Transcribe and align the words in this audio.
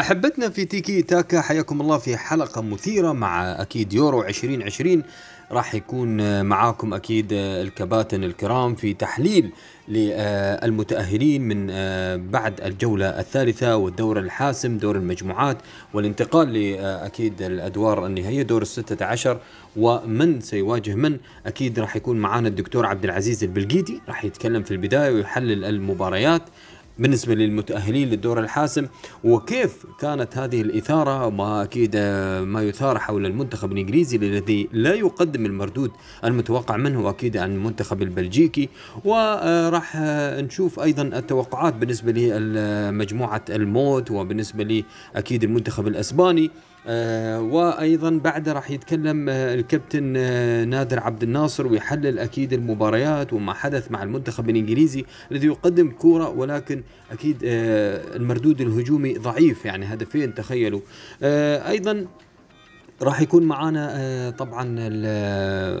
أحبتنا 0.00 0.48
في 0.48 0.64
تيكي 0.64 1.02
تاكا 1.02 1.40
حياكم 1.40 1.80
الله 1.80 1.98
في 1.98 2.16
حلقة 2.16 2.62
مثيرة 2.62 3.12
مع 3.12 3.62
أكيد 3.62 3.92
يورو 3.92 4.22
2020 4.22 5.02
راح 5.52 5.74
يكون 5.74 6.44
معاكم 6.44 6.94
أكيد 6.94 7.28
الكباتن 7.32 8.24
الكرام 8.24 8.74
في 8.74 8.94
تحليل 8.94 9.50
للمتأهلين 9.88 11.42
من 11.42 11.66
بعد 12.30 12.60
الجولة 12.60 13.06
الثالثة 13.06 13.76
والدور 13.76 14.18
الحاسم 14.18 14.78
دور 14.78 14.96
المجموعات 14.96 15.58
والانتقال 15.94 16.52
لأكيد 16.52 17.42
الأدوار 17.42 18.06
النهائية 18.06 18.42
دور 18.42 18.62
الستة 18.62 19.06
عشر. 19.06 19.38
ومن 19.76 20.40
سيواجه 20.40 20.94
من؟ 20.94 21.18
أكيد 21.46 21.78
راح 21.78 21.96
يكون 21.96 22.16
معنا 22.16 22.48
الدكتور 22.48 22.86
عبد 22.86 23.04
العزيز 23.04 23.44
البلقيدي 23.44 24.00
راح 24.08 24.24
يتكلم 24.24 24.62
في 24.62 24.70
البداية 24.70 25.10
ويحلل 25.14 25.64
المباريات. 25.64 26.42
بالنسبة 27.00 27.34
للمتأهلين 27.34 28.08
للدور 28.08 28.40
الحاسم 28.40 28.86
وكيف 29.24 29.86
كانت 30.00 30.38
هذه 30.38 30.60
الإثارة؟ 30.60 31.30
ما 31.30 31.62
أكيد 31.62 31.96
ما 32.46 32.62
يثار 32.62 32.98
حول 32.98 33.26
المنتخب 33.26 33.72
الإنجليزي 33.72 34.16
الذي 34.16 34.68
لا 34.72 34.94
يقدم 34.94 35.46
المردود 35.46 35.90
المتوقع 36.24 36.76
منه 36.76 37.00
وأكيد 37.04 37.36
عن 37.36 37.54
المنتخب 37.54 38.02
البلجيكي. 38.02 38.68
وراح 39.04 39.96
نشوف 40.40 40.80
أيضا 40.80 41.02
التوقعات 41.02 41.74
بالنسبة 41.74 42.12
لمجموعة 42.12 43.44
الموت 43.50 44.10
وبالنسبة 44.10 44.64
لي 44.64 44.84
أكيد 45.16 45.44
المنتخب 45.44 45.86
الأسباني. 45.86 46.50
آه 46.86 47.40
وأيضا 47.40 48.10
بعد 48.24 48.48
راح 48.48 48.70
يتكلم 48.70 49.28
آه 49.28 49.54
الكابتن 49.54 50.14
آه 50.16 50.64
نادر 50.64 51.00
عبد 51.00 51.22
الناصر 51.22 51.66
ويحلل 51.66 52.18
أكيد 52.18 52.52
المباريات 52.52 53.32
وما 53.32 53.52
حدث 53.52 53.90
مع 53.90 54.02
المنتخب 54.02 54.50
الإنجليزي 54.50 55.04
الذي 55.32 55.46
يقدم 55.46 55.90
كورة 55.90 56.28
ولكن 56.28 56.82
أكيد 57.12 57.36
المردود 57.42 58.60
الهجومي 58.60 59.14
ضعيف 59.14 59.64
يعني 59.64 59.86
هدفين 59.86 60.34
تخيلوا. 60.34 60.80
أيضا 61.22 62.06
راح 63.02 63.20
يكون 63.20 63.42
معنا 63.42 64.34
طبعا 64.38 64.64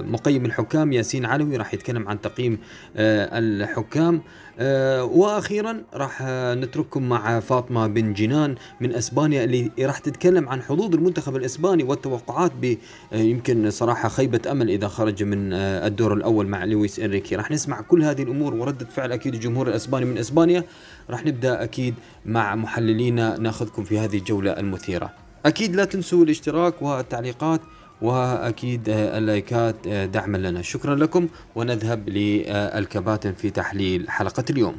مقيم 0.02 0.46
الحكام 0.46 0.92
ياسين 0.92 1.24
علوي 1.26 1.56
راح 1.56 1.74
يتكلم 1.74 2.08
عن 2.08 2.20
تقييم 2.20 2.58
الحكام. 2.96 4.22
وأخيرا 4.60 5.82
راح 5.94 6.22
نترككم 6.54 7.08
مع 7.08 7.40
فاطمة 7.40 7.86
بن 7.86 8.12
جنان 8.12 8.54
من 8.80 8.94
إسبانيا 8.94 9.44
اللي 9.44 9.70
راح 9.80 9.98
تتكلم 9.98 10.48
عن 10.48 10.62
حظوظ 10.62 10.94
المنتخب 10.94 11.36
الإسباني 11.36 11.82
والتوقعات 11.82 12.52
ب 12.62 12.76
يمكن 13.12 13.70
صراحة 13.70 14.08
خيبة 14.08 14.40
أمل 14.50 14.70
إذا 14.70 14.88
خرج 14.88 15.22
من 15.22 15.52
الدور 15.52 16.14
الأول 16.14 16.46
مع 16.46 16.64
لويس 16.64 17.00
إنريكي. 17.00 17.36
راح 17.36 17.50
نسمع 17.50 17.80
كل 17.80 18.02
هذه 18.02 18.22
الأمور 18.22 18.54
وردة 18.54 18.86
فعل 18.86 19.12
أكيد 19.12 19.34
الجمهور 19.34 19.68
الإسباني 19.68 20.04
من 20.04 20.18
إسبانيا. 20.18 20.64
راح 21.10 21.24
نبدأ 21.24 21.62
أكيد 21.62 21.94
مع 22.26 22.54
محللينا 22.54 23.38
نأخذكم 23.38 23.84
في 23.84 23.98
هذه 23.98 24.16
الجولة 24.16 24.50
المثيرة. 24.50 25.10
أكيد 25.46 25.76
لا 25.76 25.84
تنسوا 25.84 26.24
الاشتراك 26.24 26.82
والتعليقات 26.82 27.60
وأكيد 28.02 28.88
اللايكات 28.88 29.88
دعما 29.88 30.36
لنا. 30.36 30.62
شكرا 30.62 30.94
لكم 30.94 31.28
ونذهب 31.54 32.08
للكباتن 32.08 33.32
في 33.32 33.50
تحليل 33.50 34.10
حلقة 34.10 34.44
اليوم. 34.50 34.76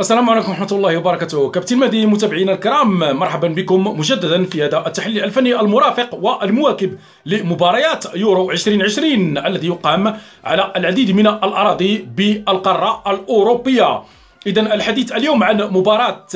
السلام 0.00 0.30
عليكم 0.30 0.50
ورحمة 0.50 0.68
الله 0.72 0.96
وبركاته. 0.96 1.50
كابتن 1.50 1.78
مهدي 1.78 2.06
متابعينا 2.06 2.52
الكرام 2.52 2.98
مرحبا 2.98 3.48
بكم. 3.48 3.98
مجددا 3.98 4.44
في 4.44 4.64
هذا 4.64 4.86
التحليل 4.86 5.24
الفني 5.24 5.60
المرافق 5.60 6.14
والمواكب 6.14 6.98
لمباريات 7.26 8.04
يورو 8.14 8.50
2020 8.50 9.38
الذي 9.38 9.66
يقام 9.66 10.16
على 10.44 10.72
العديد 10.76 11.10
من 11.10 11.26
الأراضي 11.26 12.08
بالقارة 12.16 13.02
الأوروبية. 13.06 14.02
إذا 14.46 14.60
الحديث 14.60 15.12
اليوم 15.12 15.44
عن 15.44 15.62
مباراة 15.62 16.26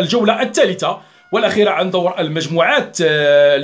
الجولة 0.00 0.42
الثالثة 0.42 0.98
والأخيرة 1.32 1.70
عن 1.70 1.90
دور 1.90 2.20
المجموعات 2.20 2.98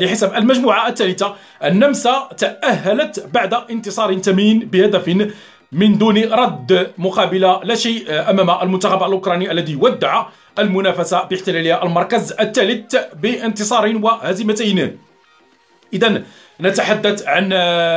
لحسب 0.01 0.35
المجموعة 0.35 0.89
الثالثة 0.89 1.35
النمسا 1.65 2.29
تأهلت 2.39 3.27
بعد 3.35 3.55
انتصار 3.55 4.19
ثمين 4.19 4.59
بهدف 4.59 5.29
من 5.73 5.99
دون 5.99 6.19
رد 6.19 6.91
مقابل 6.99 7.41
لا 7.63 7.75
شيء 7.75 8.31
أمام 8.31 8.51
المنتخب 8.51 9.03
الأوكراني 9.03 9.51
الذي 9.51 9.77
ودع 9.77 10.27
المنافسة 10.59 11.23
باحتلال 11.23 11.73
المركز 11.73 12.33
الثالث 12.33 12.97
بانتصار 13.23 13.97
وهزيمتين. 14.03 14.99
إذا 15.93 16.23
نتحدث 16.63 17.29
عن 17.29 17.53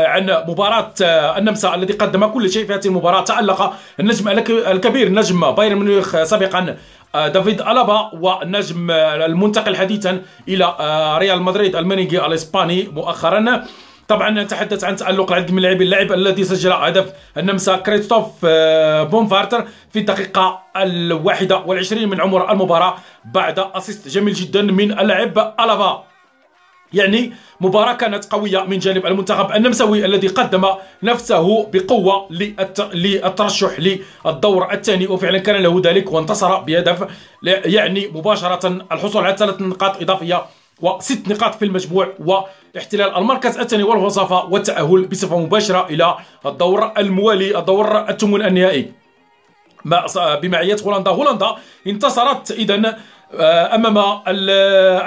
عن 0.05 0.43
مباراة 0.47 0.93
النمسا 1.37 1.75
الذي 1.75 1.93
قدم 1.93 2.25
كل 2.25 2.49
شيء 2.49 2.65
في 2.67 2.73
هذه 2.73 2.85
المباراة. 2.85 3.23
تألق 3.23 3.73
النجم 3.99 4.27
الكبير 4.49 5.09
نجم 5.11 5.51
بايرن 5.51 5.77
ميونخ 5.77 6.23
سابقا 6.23 6.75
دافيد 7.15 7.61
ألابا 7.61 8.11
والنجم 8.13 8.91
المنتقل 8.91 9.75
حديثا 9.75 10.21
إلى 10.47 10.75
ريال 11.19 11.41
مدريد 11.41 11.75
الميرينغي 11.75 12.25
الإسباني 12.25 12.87
مؤخرا. 12.93 13.63
طبعا 14.07 14.29
نتحدث 14.29 14.83
عن 14.83 14.95
تألق 14.95 15.31
العديد 15.31 15.51
من 15.51 15.57
اللاعبين. 15.57 15.81
اللاعب 15.81 16.11
الذي 16.11 16.43
سجل 16.43 16.71
هدف 16.71 17.13
النمسا 17.37 17.75
كريستوف 17.75 18.45
باومغارتنر 19.11 19.65
في 19.93 19.99
الدقيقة 19.99 20.59
الواحدة 20.77 21.57
والعشرين 21.57 22.09
من 22.09 22.21
عمر 22.21 22.51
المباراة 22.51 22.95
بعد 23.25 23.59
أسيست 23.59 24.07
جميل 24.07 24.33
جدا 24.33 24.61
من 24.61 24.99
اللاعب 24.99 25.53
ألابا. 25.59 26.03
يعني 26.93 27.33
مباراة 27.61 27.93
كانت 27.93 28.25
قوية 28.25 28.63
من 28.63 28.79
جانب 28.79 29.05
المنتخب 29.05 29.51
النمساوي 29.51 30.05
الذي 30.05 30.27
قدم 30.27 30.65
نفسه 31.03 31.65
بقوة 31.73 32.27
للترشح 32.93 33.79
للدور 33.79 34.73
الثاني 34.73 35.07
وفعلا 35.07 35.37
كان 35.37 35.55
له 35.55 35.81
ذلك 35.85 36.11
وانتصر 36.11 36.59
بهدف 36.59 37.07
يعني 37.43 38.07
مباشرة 38.07 38.67
الحصول 38.91 39.25
على 39.25 39.37
ثلاث 39.37 39.61
نقاط 39.61 40.01
إضافية 40.01 40.45
وست 40.81 41.27
نقاط 41.27 41.55
في 41.55 41.65
المجموع 41.65 42.13
واحتلال 42.19 43.15
المركز 43.15 43.57
الثاني 43.57 43.83
والوصافة 43.83 44.45
والتأهل 44.45 45.05
بصفة 45.05 45.39
مباشرة 45.39 45.87
إلى 45.89 46.15
الدور 46.45 46.91
الموالي 46.97 47.59
الدور 47.59 48.09
الثمن 48.09 48.45
النهائي. 48.45 48.91
بمعية 50.41 50.77
هولندا. 50.85 51.11
هولندا 51.11 51.55
انتصرت 51.87 52.51
إذا 52.51 52.97
أمام 53.33 54.21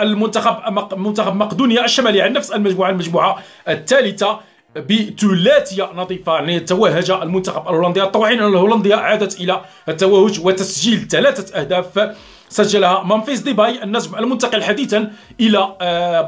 المنتخب 0.03 0.57
منتخب 0.99 1.37
مقدونيا 1.37 1.85
الشمالي 1.85 2.23
عن 2.23 2.33
نفس 2.33 2.53
المجموعة 2.53 2.91
المجموعة 2.91 3.39
الثالثة 3.69 4.41
بثلاثية 4.77 5.91
نظيفة 5.95 6.35
يعني 6.35 6.61
توهج 6.61 7.11
المنتخب 7.11 7.69
الهولندي. 7.69 8.03
الطواحين 8.03 8.39
الهولنديه 8.43 8.95
عادت 8.95 9.41
إلى 9.41 9.61
التوهج 9.89 10.41
وتسجيل 10.47 11.09
ثلاثة 11.09 11.61
أهداف 11.61 12.11
سجلها 12.49 13.03
ممفيس 13.03 13.41
ديباي 13.41 13.83
النجم 13.83 14.15
المنتقل 14.19 14.63
حديثا 14.63 15.11
إلى 15.41 15.77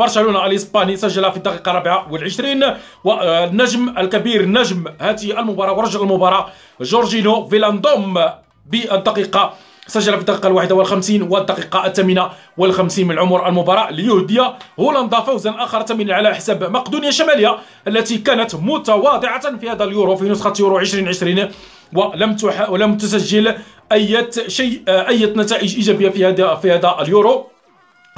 برشلونة. 0.00 0.46
الإسباني 0.46 0.96
سجلها 0.96 1.30
في 1.30 1.36
الدقيقة 1.36 1.70
الرابعة 1.70 2.12
والعشرين 2.12 2.64
والنجم 3.04 3.98
الكبير 3.98 4.46
نجم 4.46 4.84
هذه 5.00 5.40
المباراة 5.40 5.72
ورجل 5.72 6.00
المباراة 6.00 6.46
جورجينيو 6.80 7.48
فاينالدوم 7.48 8.20
بالدقيقه 8.66 9.54
سجل 9.90 10.12
في 10.12 10.20
الدقيقة 10.20 10.46
الواحدة 10.46 10.74
والخمسين 10.74 11.22
والدقيقة 11.22 11.86
الثامنة 11.86 12.30
والخمسين 12.56 13.06
من 13.06 13.18
عمر 13.18 13.48
المباراة. 13.48 13.90
ليهدي 13.90 14.42
هولندا 14.80 15.20
فوزا 15.20 15.54
آخر 15.58 15.82
ثمينا 15.82 16.14
على 16.14 16.34
حساب 16.34 16.64
مقدونيا 16.64 17.08
الشمالية 17.08 17.58
التي 17.88 18.18
كانت 18.18 18.54
متواضعة 18.54 19.56
في 19.56 19.70
هذا 19.70 19.84
اليورو 19.84 20.16
في 20.16 20.24
نسخة 20.24 20.52
يورو 20.60 20.78
2020 20.78 21.48
ولم 21.92 22.36
تح... 22.36 22.70
ولم 22.70 22.96
تسجل 22.96 23.54
أي 23.92 24.28
شيء 24.46 24.82
أي 24.88 25.26
نتائج 25.26 25.74
إيجابية 25.74 26.08
في 26.08 26.26
هذا 26.26 26.54
في 26.54 26.72
هذا 26.72 26.96
اليورو. 27.00 27.46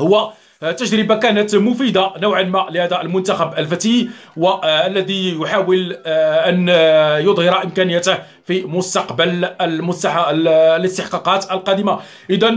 هو 0.00 0.32
تجربة 0.70 1.14
كانت 1.14 1.54
مفيدة 1.54 2.12
نوعا 2.18 2.42
ما 2.42 2.66
لهذا 2.70 3.00
المنتخب 3.00 3.58
الفتي 3.58 4.10
والذي 4.36 5.40
يحاول 5.40 5.96
أن 6.06 6.68
يظهر 7.26 7.64
إمكانياته 7.64 8.18
في 8.44 8.62
مستقبل 8.64 9.48
المستح... 9.60 10.28
الاستحقاقات 10.28 11.50
القادمة. 11.50 11.98
إذا 12.30 12.48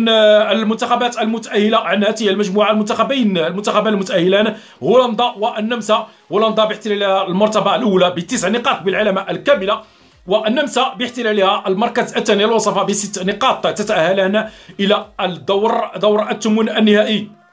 المنتخبات 0.52 1.18
المتأهلة 1.18 1.78
عن 1.78 2.04
هذه 2.04 2.30
المجموعة 2.30 2.72
المنتخبين 2.72 3.38
المنتخبان 3.38 3.94
المتأهلان 3.94 4.56
هولندا 4.84 5.26
والنمسا. 5.38 6.08
هولندا 6.32 6.66
باحتلال 6.66 7.04
المرتبة 7.04 7.76
الأولى 7.76 8.12
بتسع 8.12 8.50
نقاط 8.50 8.82
بالعلامة 8.82 9.26
الكاملة 9.30 9.82
والنمسا 10.28 10.94
باحتلالها 11.00 11.64
المركز 11.68 12.16
الثاني 12.18 12.46
الوصفة 12.46 12.84
بست 12.84 13.24
نقاط 13.24 13.68
تتأهلان 13.68 14.50
إلى 14.80 15.06
الدور 15.22 15.92
دور 15.98 16.32
الثمن 16.32 16.70
النهائي. 16.70 17.45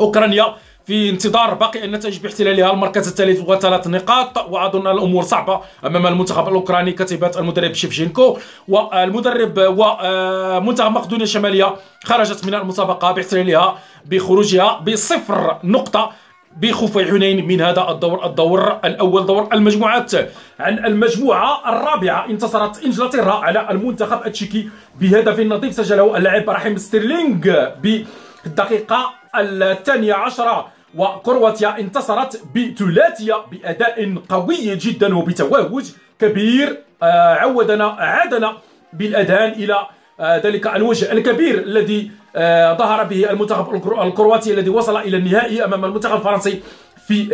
أوكرانيا 0.00 0.54
في 0.86 1.10
انتظار 1.10 1.54
باقي 1.54 1.84
النتائج 1.84 2.18
باحتلالها 2.18 2.72
المركز 2.72 3.08
الثالث 3.08 3.40
وثلاث 3.48 3.86
نقاط. 3.86 4.38
وأظن 4.50 4.86
الأمور 4.86 5.22
صعبة 5.22 5.60
أمام 5.86 6.06
المنتخب 6.06 6.48
الأوكراني 6.48 6.92
كتيبة 6.92 7.30
المدرب 7.38 7.74
شيفشينكو. 7.74 8.38
والمدرب 8.68 9.54
ومنتخب 9.58 10.90
مقدونيا 10.90 11.24
الشمالية 11.24 11.74
خرجت 12.04 12.46
من 12.46 12.54
المسابقة 12.54 13.12
باحتلالها 13.12 13.78
بخروجها 14.06 14.80
بصفر 14.80 15.58
نقطة 15.64 16.10
بخفي 16.56 17.04
حنين 17.04 17.46
من 17.46 17.60
هذا 17.60 17.90
الدور 17.90 18.26
الدور 18.26 18.78
الأول 18.84 19.26
دور 19.26 19.48
المجموعات. 19.52 20.12
عن 20.60 20.84
المجموعة 20.86 21.68
الرابعة 21.68 22.26
انتصرت 22.26 22.84
إنجلترا 22.84 23.32
على 23.32 23.70
المنتخب 23.70 24.26
التشيكي 24.26 24.68
بهدف 25.00 25.40
نظيف 25.40 25.74
سجله 25.74 26.16
اللاعب 26.16 26.50
رحيم 26.50 26.76
ستيرلينغ 26.76 27.68
بالدقيقة 27.82 29.10
الثانية 29.40 30.14
عشرة 30.14 30.68
وكرواتيا 30.94 31.78
انتصرت 31.78 32.42
بثلاثية 32.54 33.34
بأداء 33.50 34.14
قوي 34.28 34.76
جدا 34.76 35.16
وبتوهج 35.16 35.84
كبير. 36.18 36.86
آه، 37.02 37.34
عودنا 37.34 37.84
عادنا 37.84 38.56
بالأذهان 38.92 39.52
إلى 39.52 39.86
آه، 40.20 40.38
ذلك 40.38 40.66
الوجه 40.66 41.12
الكبير 41.12 41.58
الذي 41.58 42.10
آه، 42.36 42.76
ظهر 42.76 43.04
به 43.04 43.30
المنتخب 43.30 43.74
الكرواتي 43.74 44.54
الذي 44.54 44.70
وصل 44.70 44.96
إلى 44.96 45.16
النهائي 45.16 45.64
أمام 45.64 45.84
المنتخب 45.84 46.16
الفرنسي 46.16 46.62
في 47.06 47.24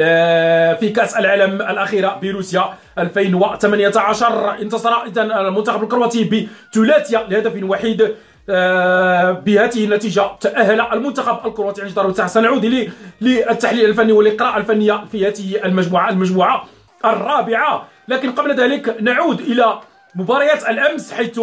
في 0.80 0.88
كأس 0.88 1.16
العالم 1.16 1.62
الاخيره 1.62 2.18
بروسيا 2.22 2.74
2018 2.98 4.60
انتصر 4.62 5.02
اذا 5.06 5.22
المنتخب 5.22 5.82
الكرواتي 5.82 6.48
بثلاثية 6.74 7.26
لهدف 7.28 7.62
وحيد 7.62 8.14
بهذه 8.48 9.84
النتيجة 9.84 10.22
تأهل 10.40 10.80
المنتخب 10.80 11.46
الكرواتي 11.46 11.82
عن 11.82 11.88
جدار 11.88 12.26
سنعود 12.26 12.88
للتحليل 13.20 13.84
الفني 13.84 14.12
والقراءة 14.12 14.56
الفنية 14.56 15.04
في 15.12 15.28
هذه 15.28 15.64
المجموعة 15.64 16.10
المجموعة 16.10 16.64
الرابعة. 17.04 17.88
لكن 18.08 18.32
قبل 18.32 18.54
ذلك 18.54 18.96
نعود 19.00 19.40
إلى 19.40 19.80
مباريات 20.14 20.68
الأمس 20.68 21.12
حيث 21.12 21.40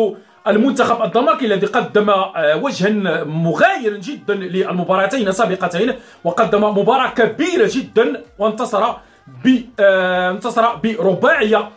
المنتخب 0.48 1.02
الدنماركي 1.02 1.46
الذي 1.46 1.66
قدم 1.66 2.10
آه، 2.10 2.56
وجها 2.56 2.90
مغايرا 3.24 3.98
جدا 3.98 4.34
للمباراتين 4.34 5.28
السابقتين 5.28 5.94
وقدم 6.24 6.64
مباراة 6.64 7.10
كبيرة 7.10 7.70
جدا 7.74 8.24
وانتصر 8.40 8.92
ب 9.46 9.62
آه، 9.80 10.32
انتصر 10.32 10.76
برباعية 10.76 11.70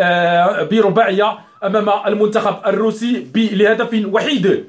آه، 0.00 0.62
برباعية 0.62 1.38
أمام 1.64 1.90
المنتخب 2.06 2.56
الروسي 2.66 3.26
لهدف 3.34 4.04
وحيد. 4.12 4.64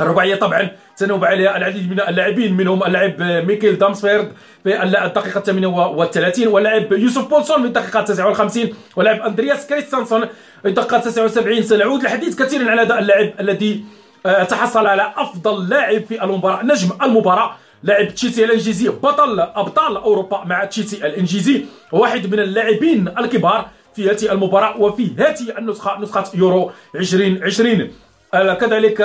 الرباعيه 0.00 0.34
طبعا 0.34 0.70
تنوب 0.96 1.24
عليها 1.24 1.56
العديد 1.56 1.90
من 1.90 2.00
اللاعبين 2.00 2.54
منهم 2.56 2.84
اللاعب 2.84 3.22
ميكيل 3.22 3.78
دامسفيرد 3.78 4.32
في 4.64 4.82
الدقيقة 4.82 5.40
38 5.40 6.46
واللاعب 6.46 6.92
يوسف 6.92 7.28
بولسون 7.28 7.60
في 7.60 7.66
الدقيقة 7.66 8.02
59 8.02 8.74
واللاعب 8.96 9.20
أندرياس 9.20 9.66
كريستنسون 9.66 10.20
في 10.62 10.68
الدقيقة 10.68 10.98
79 10.98 11.62
سنعود 11.62 12.02
للحديث 12.02 12.42
كثيرا 12.42 12.70
على 12.70 12.82
هذا 12.82 12.98
اللاعب 12.98 13.32
الذي 13.40 13.84
آه، 14.26 14.44
تحصل 14.44 14.86
على 14.86 15.12
أفضل 15.16 15.68
لاعب 15.68 16.04
في 16.04 16.24
المباراة 16.24 16.62
نجم 16.64 16.88
المباراة 17.02 17.56
لاعب 17.82 18.14
تشيلسي 18.14 18.44
الانجليزي 18.44 18.88
بطل 18.88 19.40
أبطال 19.40 19.96
أوروبا 19.96 20.44
مع 20.44 20.64
تشيلسي 20.64 21.06
الانجليزي 21.06 21.64
واحد 21.92 22.26
من 22.26 22.40
اللاعبين 22.40 23.08
الكبار 23.18 23.68
في 23.96 24.10
هذه 24.10 24.32
المباراة 24.32 24.80
وفي 24.80 25.10
هذه 25.18 25.58
النسخة 25.58 26.00
نسخة 26.00 26.24
يورو 26.34 26.70
2020 26.94 27.90
كذلك 28.32 28.98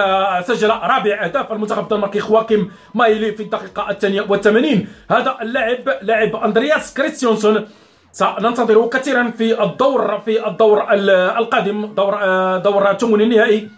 سجل 0.47 0.69
رابع 0.69 1.25
أهداف 1.25 1.51
المنتخب 1.51 1.83
الدنماركي 1.83 2.19
خواكيم 2.19 2.71
مايلي 2.95 3.31
في 3.31 3.43
الدقيقة 3.43 3.89
الثانية 3.89 4.25
والثمانين. 4.29 4.87
هذا 5.11 5.37
اللاعب 5.41 5.89
لاعب 6.01 6.35
أندرياس 6.35 6.93
كريستيانسون. 6.93 7.67
سننتظره 8.11 8.89
كثيرا 8.89 9.31
في 9.37 9.63
الدور 9.63 10.19
في 10.25 10.47
الدور 10.47 10.93
القادم 11.39 11.85
دور 11.85 12.13
دور 12.57 12.91
الثمن 12.91 13.21
النهائي. 13.21 13.69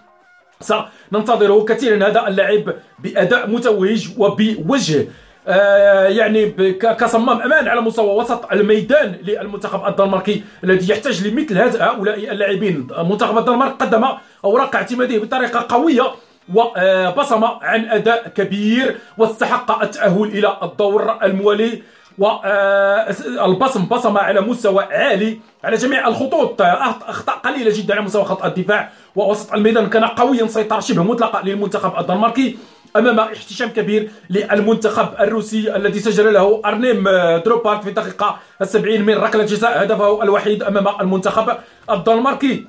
سننتظره 0.62 1.66
كثيرا 1.66 2.08
هذا 2.08 2.28
اللاعب 2.28 2.74
بأداء 3.00 3.50
متوهج 3.50 4.10
وبوجه. 4.18 5.00
آه، 5.00 5.06
يعني 5.48 6.52
كصمام 7.00 7.42
أمان 7.42 7.68
على 7.68 7.82
مستوى 7.82 8.16
وسط 8.16 8.52
الميدان 8.52 9.16
للمنتخب 9.24 9.88
الدنماركي 9.88 10.44
الذي 10.64 10.92
يحتاج 10.92 11.28
لمثل 11.28 11.58
هؤلاء 11.58 12.32
اللاعبين. 12.32 12.88
منتخب 13.10 13.38
الدنمارك 13.38 13.72
قدم 13.72 14.06
أوراق 14.46 14.76
اعتماديه 14.76 15.20
بطريقة 15.20 15.66
قوية 15.70 16.12
وبصم 16.54 17.44
عن 17.44 17.86
أداء 17.86 18.28
كبير 18.28 18.98
واستحق 19.18 19.82
التأهل 19.84 20.24
إلى 20.24 20.58
الدور 20.64 21.18
الموالي. 21.24 21.82
والبصم 22.18 23.82
آه، 23.82 23.88
بصم 23.92 24.18
على 24.18 24.42
مستوى 24.42 24.84
عالي 24.84 25.40
على 25.64 25.78
جميع 25.78 26.08
الخطوط. 26.08 26.62
أخطاء 26.62 27.36
قليلة 27.36 27.72
جدا 27.78 27.94
على 27.94 28.04
مستوى 28.04 28.26
خط 28.26 28.46
الدفاع 28.46 28.90
ووسط 29.16 29.54
الميدان. 29.54 29.90
كان 29.90 30.06
قويا 30.06 30.48
سيطره 30.48 30.80
شبه 30.80 31.04
مطلقة 31.04 31.42
للمنتخب 31.46 32.00
الدنماركي. 32.00 32.58
أمام 32.96 33.20
احتشام 33.20 33.70
كبير 33.70 34.10
للمنتخب 34.30 35.08
الروسي 35.20 35.76
الذي 35.76 36.00
سجل 36.00 36.34
له 36.34 36.62
أرتيم 36.66 37.04
دزيوبا 37.46 37.84
في 37.84 37.90
الدقيقه 37.90 38.40
70 38.64 39.02
من 39.02 39.14
ركلة 39.14 39.44
جزاء 39.44 39.84
هدفه 39.84 40.24
الوحيد 40.24 40.64
أمام 40.64 40.88
المنتخب 41.02 41.58
الدنماركي. 41.90 42.68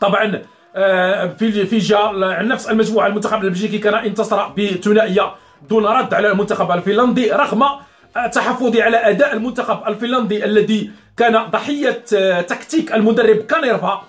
طبعا 0.00 0.42
آه، 0.76 1.26
في 1.26 1.66
في 1.66 1.78
جهه 1.78 2.12
نفس 2.42 2.70
المجموعة 2.70 3.06
المنتخب 3.06 3.44
البلجيكي 3.44 3.78
كان 3.78 3.94
انتصر 3.94 4.48
بثنائية 4.48 5.34
دون 5.68 5.86
رد 5.86 6.14
على 6.14 6.32
المنتخب 6.32 6.70
الفنلندي 6.70 7.32
رغم 7.32 7.64
تحفظي 8.32 8.82
على 8.82 8.96
أداء 8.96 9.32
المنتخب 9.34 9.88
الفنلندي 9.88 10.44
الذي 10.44 10.90
كان 11.16 11.50
ضحية 11.50 12.04
آه، 12.16 12.40
تكتيك 12.40 12.94
المدرب 12.94 13.36
كانيرفا 13.36 13.88
آه 13.88 14.02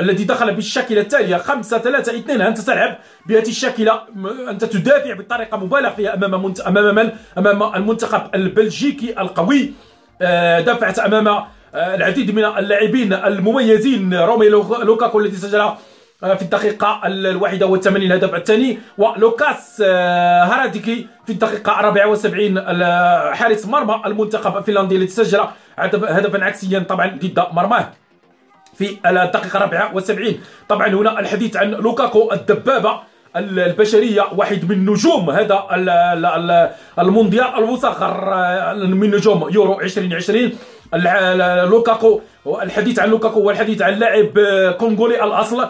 الذي 0.00 0.24
دخل 0.24 0.54
بالشاكله 0.54 1.00
التاليه 1.00 1.36
5 1.36 1.78
3 1.78 2.18
2 2.18 2.40
أنت 2.40 2.60
تلعب 2.60 2.96
بهذه 3.26 3.48
الشاكله 3.48 4.00
أنت 4.50 4.64
تدافع 4.64 5.14
بطريقة 5.14 5.56
مبالغ 5.56 5.90
فيها 5.90 6.14
أمام 6.14 6.44
منت... 6.44 6.60
أمام 6.60 6.94
من؟ 6.94 7.10
أمام 7.38 7.74
المنتخب 7.74 8.34
البلجيكي 8.34 9.20
القوي. 9.20 9.72
آه 10.22 10.60
دافعت 10.60 10.98
أمام 10.98 11.28
آه 11.28 11.46
العديد 11.74 12.34
من 12.34 12.44
اللاعبين 12.44 13.12
المميزين 13.12 14.14
رومي 14.14 14.48
لوكاكو 14.48 15.20
الذي 15.20 15.36
سجل 15.36 15.60
آه، 16.24 16.34
في 16.34 16.42
الدقيقة 16.42 17.00
الواحدة 17.06 17.66
والثمانين 17.66 18.12
الهدف 18.12 18.34
الثاني 18.34 18.78
ولوكاس 18.98 19.82
آه، 19.86 20.44
هاراديكي 20.44 21.06
في 21.26 21.32
الدقيقة 21.32 21.72
74 21.78 23.34
حارس 23.34 23.66
مرمى 23.66 24.02
المنتخب 24.06 24.56
الفنلندي 24.56 24.96
الذي 24.96 25.06
سجل 25.08 25.40
هدفا 25.78 26.44
عكسيا 26.44 26.78
طبعا 26.78 27.06
ضد 27.06 27.44
مرماه. 27.52 27.88
في 28.78 28.98
الدقيقة 29.06 29.62
74 29.62 30.34
طبعا 30.68 30.88
هنا 30.88 31.20
الحديث 31.20 31.56
عن 31.56 31.70
لوكاكو 31.70 32.32
الدبابة 32.32 33.00
البشرية 33.36 34.24
واحد 34.36 34.70
من 34.70 34.90
نجوم 34.90 35.30
هذا 35.30 35.64
المونديال 36.98 37.46
المصغر 37.58 38.34
من 38.74 39.10
نجوم 39.10 39.48
يورو 39.50 39.80
2020 39.80 40.52
لوكاكو 41.70 42.20
الحديث 42.62 42.98
عن 42.98 43.08
لوكاكو 43.08 43.40
والحديث 43.40 43.82
عن 43.82 43.94
لاعب 43.94 44.38
كونغولي 44.78 45.24
الأصل 45.24 45.66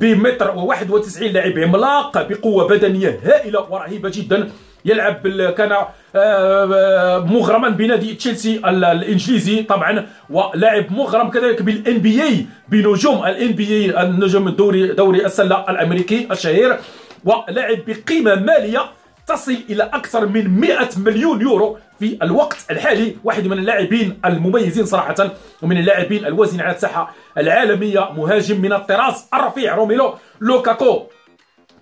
بمتر 0.00 0.54
و91 0.54 1.22
لاعب 1.22 1.58
عملاق 1.58 2.28
بقوة 2.28 2.68
بدنية 2.68 3.20
هائلة 3.24 3.66
ورهيبة 3.70 4.10
جدا. 4.14 4.50
يلعب 4.84 5.28
كان 5.56 5.76
آه، 6.16 7.18
مغرما 7.18 7.68
بنادي 7.68 8.14
تشيلسي 8.14 8.60
الإنجليزي 8.64 9.62
طبعا 9.62 10.06
ولاعب 10.30 10.92
مغرم 10.92 11.30
كذلك 11.30 11.62
بال 11.62 11.98
NBA 11.98 12.46
بنجوم 12.68 13.24
ال 13.26 13.52
NBA 13.52 14.02
النجم 14.02 14.48
الدوري 14.48 14.86
دوري 14.86 15.26
السلة 15.26 15.64
الأمريكي 15.70 16.28
الشهير 16.30 16.78
ولاعب 17.24 17.78
بقيمة 17.86 18.34
مالية 18.34 18.84
تصل 19.26 19.56
إلى 19.70 19.82
أكثر 19.82 20.26
من 20.26 20.60
100 20.60 20.88
مليون 20.96 21.40
يورو 21.40 21.78
في 22.00 22.18
الوقت 22.22 22.56
الحالي 22.70 23.16
واحد 23.24 23.46
من 23.46 23.58
اللاعبين 23.58 24.20
المميزين 24.24 24.86
صراحة 24.86 25.14
ومن 25.62 25.76
اللاعبين 25.76 26.26
الوازن 26.26 26.60
على 26.60 26.74
الساحه 26.74 27.14
العالمية 27.38 28.12
مهاجم 28.16 28.60
من 28.60 28.72
الطراز 28.72 29.24
الرفيع 29.34 29.74
روميلو 29.74 30.14
لوكاكو. 30.40 31.02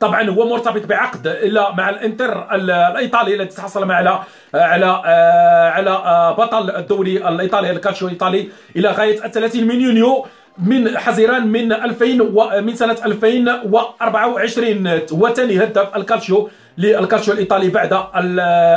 طبعا 0.00 0.30
هو 0.30 0.48
مرتبط 0.48 0.86
بعقد 0.86 1.26
إلا 1.26 1.74
مع 1.74 1.90
الإنتر 1.90 2.54
الإيطالي 2.54 3.34
الذي 3.34 3.48
تحصل 3.48 3.86
مع 3.86 3.94
على 3.94 4.20
على 4.54 5.02
آه، 5.06 5.70
على 5.70 5.90
آه، 5.90 6.32
بطل 6.32 6.70
الدوري 6.70 7.28
الإيطالي 7.28 7.70
الكالتشيو 7.70 8.08
الإيطالي 8.08 8.48
إلى 8.76 8.88
غاية 8.88 9.16
30 9.16 9.66
من 9.66 9.80
يونيو 9.80 10.26
من 10.58 10.98
حزيران 10.98 11.46
من 11.46 11.72
2000 11.72 12.22
و 12.22 12.60
من 12.60 12.74
سنة 12.74 12.96
2024 13.04 15.00
هو 15.12 15.28
ثاني 15.28 15.64
هداف 15.64 15.96
الكالتشيو 15.96 16.50
للكالتشيو 16.78 17.34
الإيطالي 17.34 17.68
بعد 17.68 18.04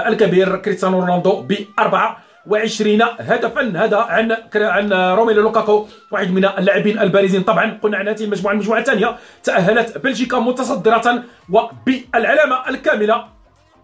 الكبير 0.07 0.55
كريستيانو 0.55 0.99
رونالدو 0.99 1.41
بأربعة 1.41 2.22
وعشرين 2.47 3.01
هدفا. 3.19 3.73
هذا 3.75 3.97
عن 3.97 4.37
عن 4.55 4.93
روميلو 4.93 5.41
لوكاكو 5.41 5.87
واحد 6.11 6.31
من 6.31 6.45
اللاعبين 6.45 6.99
البارزين. 6.99 7.43
طبعا 7.43 7.79
قلنا 7.81 7.97
عن 7.97 8.07
هذه 8.07 8.23
المجموعة. 8.23 8.53
المجموعة 8.53 8.79
الثانية 8.79 9.15
تأهلت 9.43 9.97
بلجيكا 9.97 10.39
متصدرة 10.39 11.23
وبالعلامة 11.49 12.69
الكاملة 12.69 13.25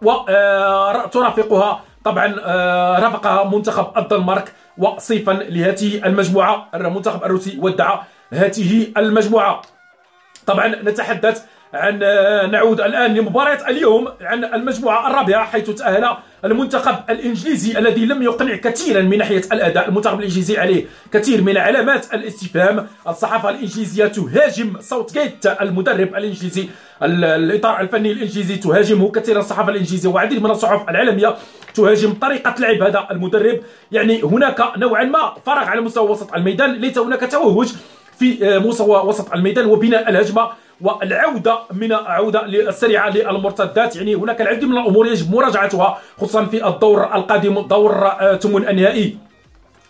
وترافقها 0.01 1.71
آه، 1.71 1.81
طبعا 2.03 2.35
آه، 2.45 2.99
رافقها 2.99 3.43
منتخب 3.43 3.97
الدنمارك. 3.97 4.53
وصيفا 4.77 5.31
لهذه 5.31 6.05
المجموعة 6.05 6.69
المنتخب 6.75 7.23
الروسي 7.23 7.59
ودع 7.61 7.99
هذه 8.33 8.87
المجموعة. 8.97 9.61
طبعا 10.45 10.67
نتحدث 10.67 11.45
عن 11.73 11.99
آه، 12.03 12.45
نعود 12.45 12.81
الآن 12.81 13.13
لمباراة 13.13 13.69
اليوم 13.69 14.07
عن 14.21 14.43
المجموعة 14.43 15.07
الرابعة 15.07 15.45
حيث 15.45 15.69
تأهل 15.69 16.17
المنتخب 16.45 16.95
الإنجليزي 17.09 17.79
الذي 17.79 18.05
لم 18.05 18.23
يقنع 18.23 18.55
كثيرا 18.55 19.01
من 19.01 19.17
ناحية 19.17 19.41
الأداء 19.51 19.89
المنتخب 19.89 20.19
الانجليزي 20.19 20.57
عليه. 20.57 20.85
كثير 21.13 21.41
من 21.41 21.57
علامات 21.57 22.13
الاستفهام 22.13 22.87
الصحافة 23.07 23.49
الإنجليزية 23.49 24.07
تهاجم 24.07 24.73
جيت 25.13 25.45
المدرب 25.45 26.15
الإنجليزي 26.15 26.67
الإطار 27.03 27.81
الفني 27.81 28.11
الإنجليزي 28.11 28.55
تهاجمه. 28.55 29.11
كثيرا 29.11 29.39
الصحافة 29.39 29.71
الإنجليزية 29.71 30.09
وعديد 30.09 30.43
من 30.43 30.51
الصحف 30.51 30.89
العالمية 30.89 31.35
تهاجم 31.73 32.13
طريقة 32.13 32.55
لعب 32.59 32.81
هذا 32.81 33.07
المدرب. 33.11 33.59
يعني 33.91 34.21
هناك 34.21 34.63
نوعا 34.77 35.03
ما 35.03 35.33
فرق 35.45 35.67
على 35.67 35.81
مستوى 35.81 36.09
وسط 36.09 36.33
الميدان. 36.33 36.73
ليس 36.73 36.97
هناك 36.97 37.31
توهج 37.31 37.67
في 38.19 38.59
مستوى 38.59 39.01
وسط 39.05 39.33
الميدان 39.33 39.65
وبناء 39.65 40.09
الهجمة. 40.09 40.49
والعودة 40.81 41.59
من 41.73 41.93
عوده 41.93 42.45
السريعة 42.45 43.09
للمرتدات. 43.09 43.95
يعني 43.95 44.15
هناك 44.15 44.41
العديد 44.41 44.65
من 44.65 44.77
الأمور 44.77 45.07
يجب 45.07 45.35
مراجعتها 45.35 45.99
خصوصا 46.17 46.45
في 46.45 46.67
الدور 46.67 47.15
القادم 47.15 47.61
دور 47.61 48.07
آه، 48.07 48.35
ثمن 48.35 48.67
النهائي 48.67 49.17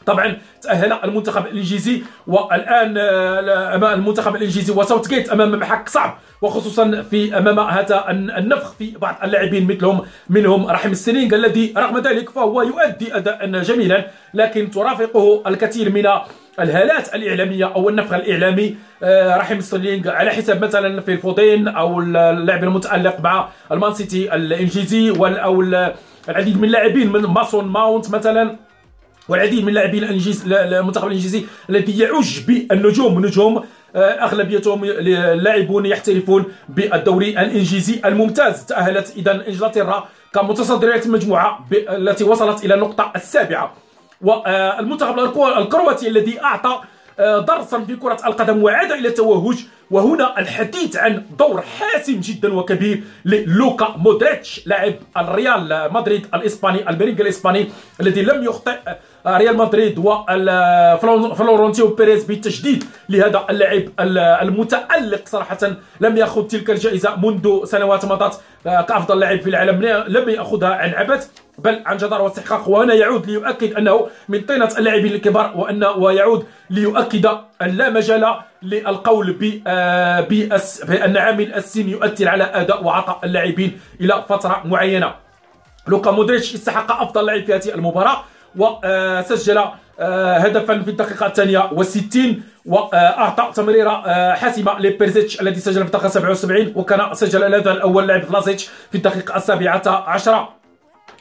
طبعا 0.06 0.38
تأهل 0.62 0.94
المنتخب 0.94 1.46
الإنجليزي 1.46 2.02
والآن 2.28 2.98
آه، 2.98 3.94
المنتخب 3.94 4.36
الإنجليزي 4.36 4.74
وساوثغيت 4.74 5.30
أمام 5.30 5.52
محك 5.52 5.90
صعب 5.90 6.18
وخصوصا 6.42 7.06
في 7.12 7.38
أمام 7.38 7.60
هذا 7.60 8.06
النفخ 8.12 8.74
في 8.74 8.92
بعض 8.98 9.16
اللاعبين 9.24 9.68
مثلهم 9.68 10.02
منهم 10.30 10.68
رحيم 10.68 10.94
ستيرلينغ 10.94 11.36
الذي 11.36 11.74
رغم 11.78 11.98
ذلك 11.98 12.30
فهو 12.30 12.62
يؤدي 12.62 13.18
اداء 13.18 13.62
جميلا 13.62 14.08
لكن 14.34 14.72
ترافقه 14.72 15.44
الكثير 15.48 15.92
من 15.92 16.08
الهالات 16.60 17.16
الإعلامية 17.16 17.66
أو 17.66 17.90
النفخ 17.90 18.14
الإعلامي 18.14 18.76
آه، 19.04 19.38
رحيم 19.38 19.60
ستيرلينغ 19.60 20.10
على 20.10 20.30
حساب 20.30 20.64
مثلا 20.64 21.02
فيل 21.02 21.12
فودين 21.12 21.68
أو 21.68 22.00
اللاعب 22.00 22.64
المتألق 22.64 23.20
مع 23.20 23.50
المان 23.72 23.94
سيتي 23.94 24.36
الإنجليزي 24.36 25.10
أو 25.20 25.62
العديد 26.30 26.58
من 26.58 26.64
اللاعبين 26.64 27.12
من 27.12 27.22
ماسون 27.22 27.66
ماونت 27.66 28.12
مثلا 28.12 28.56
والعديد 29.30 29.64
من 29.64 29.70
اللاعبين 29.70 30.04
المنتخب 30.04 31.08
الإنجليزي 31.08 31.44
الذي 31.70 32.00
يعج 32.00 32.40
بالنجوم 32.48 33.26
نجوم 33.26 33.64
آه، 33.96 34.00
أغلبيتهم 34.00 34.86
لاعبون 34.86 35.86
يحترفون 35.86 36.46
بالدوري 36.70 37.30
الإنجليزي 37.30 38.02
الممتاز. 38.06 38.66
تأهلت 38.66 39.14
اذا 39.18 39.48
إنجلترا 39.48 40.08
كمتصدرة 40.34 41.02
المجموعة 41.06 41.66
التي 41.74 42.24
وصلت 42.24 42.66
إلى 42.66 42.74
النقطة 42.74 43.12
السابعة. 43.16 43.74
والمنتخب 44.22 45.20
الكرواتي 45.58 46.08
الذي 46.08 46.42
أعطى 46.42 46.82
آه، 47.20 47.40
درسا 47.40 47.80
في 47.80 47.96
كرة 47.96 48.18
القدم 48.26 48.64
وعاد 48.64 48.92
إلى 48.92 49.08
التوهج 49.08 49.58
وهنا 49.92 50.40
الحديث 50.40 50.98
عن 50.98 51.24
دور 51.40 51.62
حاسم 51.62 52.20
جدا 52.20 52.54
وكبير 52.54 53.04
للوكا 53.26 53.96
مودريتش 53.98 54.68
لاعب 54.68 54.94
الريال 55.18 55.94
مدريد 55.94 56.28
الإسباني 56.34 56.90
الميرينغي 56.90 57.22
الإسباني 57.22 57.70
الذي 58.02 58.22
لم 58.22 58.44
يخطئ 58.44 58.78
آه، 59.26 59.38
ريال 59.38 59.58
مدريد 59.58 59.98
وفلورنتينو 59.98 61.88
بيريز 61.88 62.24
بالتجديد 62.24 62.84
لهذا 63.10 63.46
اللاعب 63.50 63.84
المتألق 64.42 65.22
صراحة 65.26 65.58
لم 66.02 66.18
يأخذ 66.18 66.48
تلك 66.48 66.70
الجائزة 66.70 67.16
منذ 67.16 67.66
سنوات 67.66 68.06
مضت. 68.06 68.42
آه، 68.68 68.82
كأفضل 68.82 69.20
لاعب 69.20 69.42
في 69.42 69.50
العالم 69.50 69.82
لم 70.08 70.30
يأخذها 70.30 70.70
عن 70.70 70.90
عبث. 70.90 71.30
بل 71.60 71.82
عن 71.86 71.98
جدارة 71.98 72.22
واستحقاق 72.22 72.70
وهنا 72.70 72.94
يعود 72.94 73.30
ليؤكد 73.30 73.74
أنه 73.74 74.08
من 74.30 74.42
طينة 74.42 74.70
اللاعبين 74.78 75.14
الكبار 75.14 75.54
وأن 75.56 75.84
ويعود 75.84 76.46
ليؤكد 76.70 77.26
أن 77.62 77.68
لا 77.68 77.90
مجال 77.90 78.36
للقول 78.62 79.62
آه، 79.68 80.22
بأن 80.88 81.18
عامل 81.18 81.54
السن 81.54 81.90
يؤثر 81.90 82.30
على 82.30 82.44
أداء 82.44 82.84
وعطاء 82.84 83.20
اللاعبين 83.24 83.80
إلى 84.02 84.24
فترة 84.30 84.62
معينة. 84.66 85.14
لوكا 85.88 86.12
مودريتش 86.12 86.54
استحق 86.54 87.02
أفضل 87.02 87.26
لاعب 87.26 87.44
في 87.46 87.56
هذه 87.56 87.74
المباراة 87.76 88.24
وسجل 88.56 89.64
آه، 90.00 90.38
هدفا 90.38 90.82
في 90.84 90.90
الدقيقة 90.90 91.26
الثانية 91.26 91.70
والستين 91.74 92.44
وأعطى 92.66 93.52
تمريرة 93.56 94.04
آه، 94.06 94.34
حاسمة 94.34 94.80
لبيرزيتش 94.80 95.42
الذي 95.42 95.60
سجل 95.60 95.82
في 95.82 95.86
الدقيقة 95.86 96.08
77 96.10 96.74
وكان 96.76 97.14
سجل 97.14 97.44
الهدف 97.44 97.68
الأول 97.68 98.08
لاعب 98.08 98.24
فلازيتش 98.24 98.70
في 98.92 98.96
الدقيقة 98.96 99.38
السابعة 99.38 99.84
عشرة. 99.88 100.59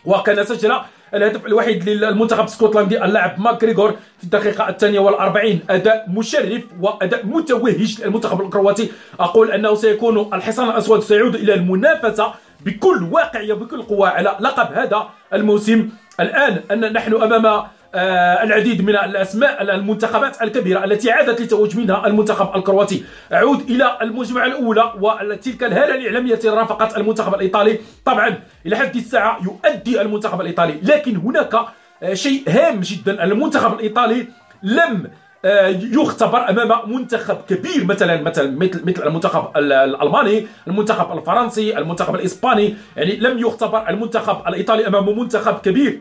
وكان 0.05 0.45
سجل 0.45 0.73
الهدف 1.15 1.47
الوحيد 1.47 1.89
للمنتخب 1.89 2.41
الاسكتلندي 2.41 3.05
اللاعب 3.05 3.41
ماكريغور 3.41 3.91
في 4.19 4.25
الدقيقة 4.25 4.69
الثانية 4.69 4.99
والأربعين. 5.01 5.61
أداء 5.71 6.07
مشرف 6.09 6.63
وأداء 6.81 7.27
متوهج 7.27 8.03
للمنتخب 8.03 8.41
الكرواتي. 8.41 8.91
أقول 9.21 9.51
أنه 9.51 9.75
سيكون 9.75 10.35
الحصان 10.35 10.69
الأسود 10.69 11.01
سيعود 11.01 11.35
إلى 11.35 11.55
المنافسة 11.55 12.35
بكل 12.61 13.09
واقعية 13.13 13.55
بكل 13.55 13.83
قوة 13.83 14.09
على 14.09 14.37
لقب 14.41 14.73
هذا 14.73 15.09
الموسم. 15.33 15.89
الآن 16.21 16.61
أن 16.71 16.93
نحن 16.93 17.15
أمام 17.15 17.63
العديد 17.95 18.83
من 18.83 18.97
الأسماء 18.97 19.63
المنتخبات 19.63 20.43
الكبيرة 20.43 20.85
التي 20.85 21.11
عادت 21.11 21.41
لتوج 21.41 21.77
منها 21.77 22.07
المنتخب 22.07 22.57
الكرواتي. 22.57 23.05
اعود 23.33 23.61
إلى 23.71 23.99
المجموعه 24.03 24.47
الأولى 24.47 24.93
وتلك 25.01 25.65
الهالة 25.65 25.95
الإعلامية 25.95 26.35
التي 26.35 26.49
رافقت 26.49 26.97
المنتخب 26.97 27.35
الإيطالي. 27.35 27.79
طبعا 28.05 28.39
إلى 28.67 28.77
حد 28.77 28.97
الساعة 28.97 29.39
يؤدي 29.45 30.01
المنتخب 30.01 30.41
الإيطالي 30.41 30.75
لكن 30.83 31.17
هناك 31.17 31.55
آه 32.03 32.15
شيء 32.15 32.43
هام 32.49 32.81
جدا. 32.81 33.25
المنتخب 33.25 33.75
الإيطالي 33.75 34.27
لم 34.63 35.11
آه، 35.45 35.67
يختبر 35.69 36.51
أمام 36.51 36.93
منتخب 36.95 37.37
كبير 37.49 37.85
مثلا 37.85 38.23
مثلا 38.23 38.51
مثل 38.59 38.83
مثل 38.85 39.07
المنتخب 39.07 39.57
الألماني 39.57 40.47
المنتخب 40.67 41.19
الفرنسي 41.19 41.79
المنتخب 41.79 42.15
الإسباني. 42.15 42.75
يعني 42.97 43.17
لم 43.17 43.39
يختبر 43.39 43.89
المنتخب 43.89 44.49
الإيطالي 44.49 44.87
أمام 44.87 45.19
منتخب 45.19 45.55
كبير. 45.59 46.01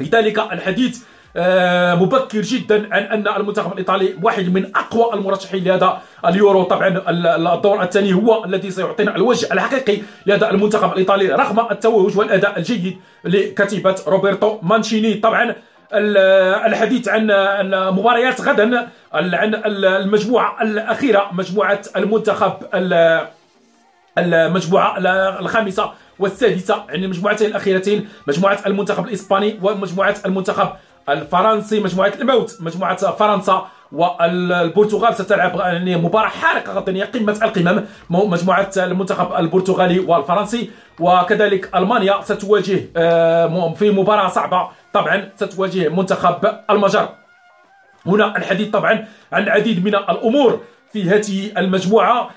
لذلك 0.00 0.38
الحديث 0.38 1.02
آه، 1.36 1.94
مبكر 1.94 2.40
جدا 2.40 2.88
عن 2.94 3.02
أن 3.02 3.28
المنتخب 3.28 3.72
الإيطالي 3.72 4.16
واحد 4.22 4.48
من 4.54 4.70
أقوى 4.76 5.14
المرشحين 5.14 5.64
لهذا 5.64 6.02
اليورو. 6.26 6.62
طبعا 6.62 7.02
الدور 7.54 7.82
الثاني 7.82 8.14
هو 8.14 8.44
الذي 8.44 8.70
سيعطينا 8.70 9.16
الوجه 9.16 9.48
الحقيقي 9.52 9.98
لهذا 10.26 10.50
المنتخب 10.50 10.92
الإيطالي 10.92 11.28
رغم 11.28 11.66
التوهج 11.70 12.18
والأداء 12.18 12.58
الجيد 12.58 12.96
لكتيبة 13.24 13.96
روبرتو 14.06 14.58
مانشيني. 14.62 15.14
طبعا 15.14 15.54
الحديث 16.66 17.08
عن 17.08 17.26
مباريات 17.96 18.40
غدا 18.40 18.88
عن 19.12 19.62
المجموعة 19.64 20.62
الأخيرة 20.62 21.30
مجموعة 21.32 21.80
المنتخب 21.96 22.52
المجموعة 24.18 24.98
الخامسة 25.40 25.92
والسادسه 26.20 26.84
يعني 26.88 27.04
المجموعتين 27.04 27.46
الأخيرتين 27.46 28.08
مجموعة 28.28 28.58
المنتخب 28.66 29.04
الإسباني 29.04 29.58
ومجموعة 29.62 30.16
المنتخب 30.26 30.68
الفرنسي 31.08 31.80
مجموعة 31.80 32.12
الموت 32.20 32.56
مجموعة 32.60 32.96
فرنسا 32.96 33.66
والبرتغال 33.92 35.14
ستلعب 35.14 35.60
يعني 35.60 35.96
مباراة 35.96 36.28
حارقة 36.28 36.84
هي 36.92 37.02
قمة 37.02 37.38
القمم 37.42 37.84
مجموعة 38.10 38.70
المنتخب 38.76 39.32
البرتغالي 39.32 39.98
والفرنسي. 39.98 40.70
وكذلك 41.00 41.76
ألمانيا 41.76 42.20
ستواجه 42.22 42.80
آه، 42.96 43.74
في 43.74 43.90
مباراة 43.90 44.28
صعبة 44.28 44.68
طبعا 44.92 45.28
ستواجه 45.36 45.88
منتخب 45.88 46.58
المجر. 46.70 47.08
هنا 48.06 48.36
الحديث 48.36 48.68
طبعا 48.70 49.06
عن 49.32 49.42
العديد 49.42 49.84
من 49.84 49.94
الأمور 49.94 50.60
في 50.92 51.10
هذه 51.10 51.52
المجموعة. 51.58 52.30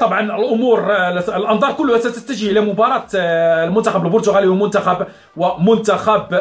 طبعا 0.00 0.20
الأمور 0.20 0.92
آه، 0.92 1.18
الأنظار 1.36 1.72
كلها 1.72 1.98
ستتجه 1.98 2.50
إلى 2.50 2.60
مباراة 2.60 3.06
آه، 3.16 3.64
المنتخب 3.64 4.06
البرتغالي 4.06 4.46
ومنتخب 4.46 5.06
ومنتخب 5.36 6.34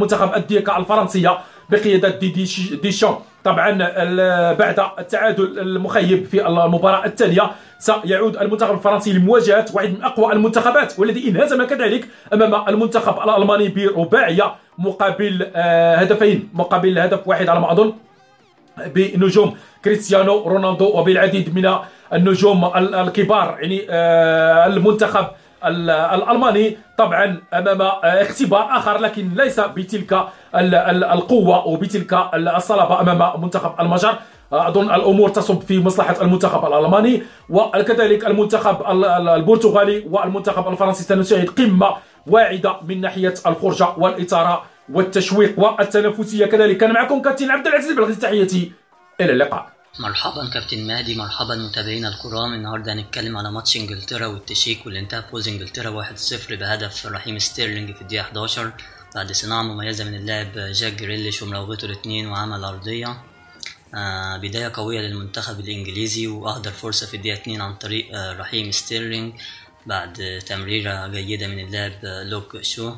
منتخب 0.00 0.34
الديكا 0.36 0.76
الفرنسية 0.76 1.38
بقيادة 1.70 2.08
دي 2.08 2.28
ديشان 2.82 3.14
طبعا 3.44 3.70
بعد 4.52 4.80
التعادل 4.98 5.58
المخيب 5.58 6.24
في 6.26 6.46
المباراة 6.46 7.04
التالية 7.06 7.50
سيعود 7.78 8.36
المنتخب 8.36 8.74
الفرنسي 8.74 9.12
لمواجهة 9.12 9.66
واحد 9.74 9.88
من 9.88 10.02
أقوى 10.02 10.32
المنتخبات 10.32 10.98
والذي 10.98 11.28
انهزم 11.28 11.64
كذلك 11.64 12.08
أمام 12.32 12.68
المنتخب 12.68 13.28
الألماني 13.28 13.68
برباعية 13.68 14.54
مقابل 14.78 15.46
هدفين 15.54 16.48
مقابل 16.54 16.98
هدف 16.98 17.28
واحد 17.28 17.48
على 17.48 17.60
ما 17.60 17.72
أظن. 17.72 17.92
بنجوم 18.86 19.56
كريستيانو 19.84 20.48
رونالدو 20.48 20.84
وبالعديد 20.98 21.58
من 21.58 21.74
النجوم 22.12 22.70
الكبار 22.76 23.58
يعني 23.60 23.86
آه، 23.90 24.66
المنتخب 24.66 25.26
الألماني 25.64 26.78
طبعا 26.98 27.40
أمام 27.54 27.82
آه، 27.82 28.04
اختبار 28.04 28.76
آخر 28.76 28.98
لكن 28.98 29.30
ليس 29.36 29.60
بتلك 29.60 30.26
القوة 30.54 31.66
وبتلك 31.66 32.18
الصلابة 32.34 33.00
أمام 33.00 33.42
منتخب 33.42 33.80
المجر. 33.80 34.14
أظن 34.52 34.94
الأمور 34.94 35.28
تصب 35.28 35.60
في 35.60 35.78
مصلحة 35.78 36.22
المنتخب 36.22 36.66
الألماني 36.66 37.22
وكذلك 37.48 38.26
المنتخب 38.26 38.76
البرتغالي 39.36 40.04
والمنتخب 40.10 40.68
الفرنسي. 40.68 41.04
سنشاهد 41.04 41.48
قمة 41.50 41.90
واعدة 42.26 42.76
من 42.88 43.00
ناحية 43.00 43.34
الفرجه 43.46 43.88
والإثارة 43.98 44.62
والتشويق 44.88 45.58
والتنافسية 45.58 46.46
كذلك. 46.46 46.76
كان 46.76 46.92
معكم 46.92 47.22
كابتن 47.22 47.50
عبد 47.50 47.66
العزيز 47.66 47.92
بالغزي 47.92 48.20
تحياتي 48.20 48.72
إلى 49.20 49.32
اللقاء. 49.32 49.76
مرحبا 49.98 50.50
كابتن 50.54 50.86
مهدي 50.86 51.14
مرحبا 51.14 51.54
متابعينا 51.54 52.08
الكرام. 52.08 52.54
النهارده 52.54 52.92
هنتكلم 52.92 53.36
على 53.36 53.50
ماتش 53.52 53.76
إنجلترا 53.76 54.26
والتشيك 54.26 54.86
واللي 54.86 55.00
انتهى 55.00 55.20
بفوز 55.20 55.48
انجلترا 55.48 55.90
1-0 55.90 56.54
بهدف 56.54 57.06
رحيم 57.06 57.38
ستيرلينج 57.38 57.94
في 57.94 58.02
الدقيقة 58.02 58.22
11 58.22 58.72
بعد 59.14 59.32
صناعة 59.32 59.62
مميزة 59.62 60.04
من 60.04 60.14
اللاعب 60.14 60.52
جاك 60.56 60.92
جريليش 60.92 61.42
ومراوغته 61.42 61.84
الاثنين 61.84 62.26
وعمل 62.28 62.64
عرضية 62.64 63.16
آه 63.94 64.36
بداية 64.36 64.72
قوية 64.74 65.00
للمنتخب 65.00 65.60
الإنجليزي 65.60 66.26
وأهدر 66.26 66.70
فرصة 66.70 67.06
في 67.06 67.16
الدقيقة 67.16 67.36
2 67.40 67.60
عن 67.60 67.74
طريق 67.74 68.08
آه 68.14 68.32
رحيم 68.32 68.70
ستيرلينج. 68.70 69.34
بعد 69.86 70.42
تمريرة 70.46 71.06
جيدة 71.06 71.46
من 71.46 71.60
اللاعب 71.60 71.92
لوك 72.04 72.62
شو. 72.62 72.94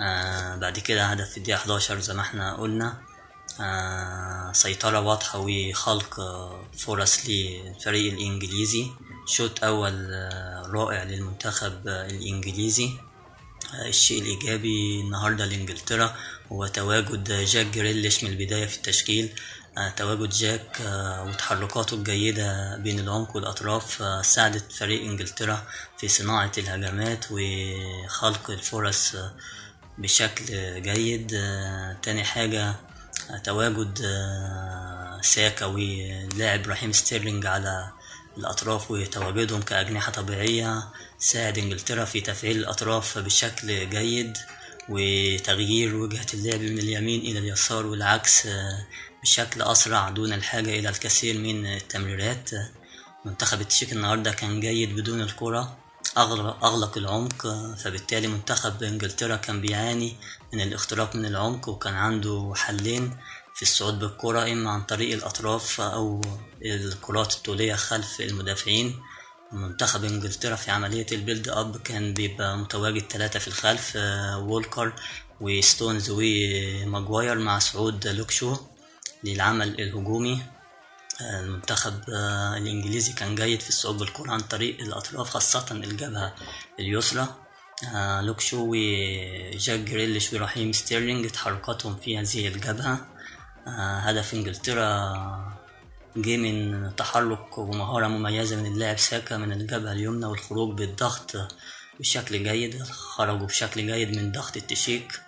آه 0.00 0.56
بعد 0.56 0.78
كده 0.78 1.04
هدف 1.06 1.30
في 1.30 1.36
الدقيقة 1.36 1.56
11 1.56 2.00
زي 2.00 2.14
ما 2.14 2.20
إحنا 2.22 2.54
قلنا. 2.56 2.98
آه 3.60 4.52
سيطرة 4.52 5.00
واضحة 5.00 5.38
وخلق 5.48 6.20
آه 6.20 6.64
فرص 6.78 7.20
للفريق 7.28 8.12
الإنجليزي. 8.12 8.86
شوط 9.26 9.64
أول 9.64 10.14
آه 10.14 10.62
رائع 10.66 11.02
للمنتخب 11.02 11.88
الإنجليزي. 11.88 12.90
الشيء 13.86 14.22
الإيجابي 14.22 15.00
النهاردة 15.00 15.44
لإنجلترا 15.46 16.16
هو 16.52 16.66
تواجد 16.66 17.32
جاك 17.32 17.66
جريليش 17.66 18.24
من 18.24 18.30
البداية 18.30 18.66
في 18.66 18.76
التشكيل. 18.76 19.32
تواجد 19.96 20.28
جاك 20.30 20.76
وتحركاته 21.26 21.94
الجيدة 21.94 22.76
بين 22.76 22.98
العمق 22.98 23.36
والأطراف 23.36 24.02
ساعدت 24.26 24.72
فريق 24.72 25.02
إنجلترا 25.02 25.62
في 25.98 26.08
صناعة 26.08 26.52
الهجمات 26.58 27.24
وخلق 27.30 28.50
الفرص 28.50 29.16
بشكل 30.00 30.44
جيد. 30.82 31.28
تاني 32.02 32.24
حاجة 32.24 32.74
تواجد 33.44 33.98
ساكا 35.22 35.66
واللاعب 35.66 36.66
رحيم 36.66 36.92
ستيرلينج 36.92 37.46
على 37.46 37.90
الأطراف 38.38 38.90
وتواجدهم 38.90 39.62
كأجنحة 39.62 40.12
طبيعية 40.12 40.82
ساعد 41.18 41.58
إنجلترا 41.58 42.04
في 42.04 42.20
تفعيل 42.20 42.56
الأطراف 42.58 43.18
بشكل 43.18 43.90
جيد 43.90 44.36
وتغيير 44.88 45.96
وجهة 45.96 46.26
اللعب 46.34 46.60
من 46.60 46.78
اليمين 46.78 47.20
إلى 47.20 47.38
اليسار 47.38 47.86
والعكس 47.86 48.48
بشكل 49.22 49.62
أسرع 49.62 50.10
دون 50.10 50.32
الحاجة 50.32 50.78
إلى 50.78 50.88
الكثير 50.88 51.38
من 51.38 51.66
التمريرات. 51.66 52.50
منتخب 53.24 53.60
التشيك 53.60 53.92
النهاردة 53.92 54.32
كان 54.32 54.60
جيد 54.60 54.96
بدون 54.96 55.20
الكرة. 55.20 55.78
أغلق 56.18 56.98
العمق 56.98 57.46
فبالتالي 57.78 58.26
منتخب 58.28 58.82
إنجلترا 58.82 59.36
كان 59.36 59.60
بيعاني 59.60 60.16
من 60.52 60.60
الاختراق 60.60 61.16
من 61.16 61.24
العمق 61.26 61.68
وكان 61.68 61.94
عنده 61.94 62.52
حلين 62.56 63.16
في 63.54 63.62
الصعود 63.62 63.98
بالكرة 63.98 64.52
إما 64.52 64.70
عن 64.70 64.82
طريق 64.82 65.14
الأطراف 65.14 65.80
أو 65.80 66.20
الكرات 66.62 67.34
الطولية 67.34 67.74
خلف 67.74 68.20
المدافعين. 68.20 69.00
منتخب 69.52 70.04
إنجلترا 70.04 70.56
في 70.56 70.70
عملية 70.70 71.06
ال 71.12 71.18
build 71.18 71.48
up 71.48 71.76
كان 71.76 72.14
بيبقى 72.14 72.58
متواجد 72.58 73.04
ثلاثة 73.12 73.38
في 73.38 73.48
الخلف 73.48 73.92
وولكر 74.36 74.92
وستونز 75.40 76.10
وماجواير 76.10 77.38
مع 77.38 77.58
صعود 77.58 78.06
لوك 78.08 78.32
شو 78.32 78.56
للعمل 79.24 79.80
الهجومي. 79.80 80.42
المنتخب 81.22 82.00
الإنجليزي 82.56 83.12
كان 83.12 83.34
جيد 83.34 83.60
في 83.60 83.68
الصعود 83.68 83.98
بالكرة 83.98 84.30
عن 84.32 84.40
طريق 84.40 84.80
الأطراف 84.80 85.30
خاصة 85.30 85.66
الجبهة 85.70 86.34
اليسرى. 86.78 87.34
لوك 88.22 88.44
شو 88.44 88.66
وجاك 88.70 89.80
جريليش 89.80 90.32
ورحيم 90.32 90.72
ستيرلينج 90.72 91.30
تحركاتهم 91.30 91.96
في 91.96 92.18
هذه 92.18 92.48
الجبهة. 92.48 93.06
هدف 93.66 94.34
إنجلترا 94.34 95.14
جه 96.16 96.36
من 96.36 96.96
تحرك 96.96 97.58
ومهارة 97.58 98.06
مميزة 98.06 98.56
من 98.56 98.66
اللاعب 98.66 98.98
ساكا 98.98 99.36
من 99.36 99.52
الجبهة 99.52 99.92
اليمنى 99.92 100.26
والخروج 100.26 100.78
بالضغط 100.78 101.36
بشكل 102.00 102.44
جيد 102.44 102.82
خرجوا 102.82 103.46
بشكل 103.46 103.86
جيد 103.86 104.16
من 104.16 104.32
ضغط 104.32 104.56
التشيك 104.56 105.20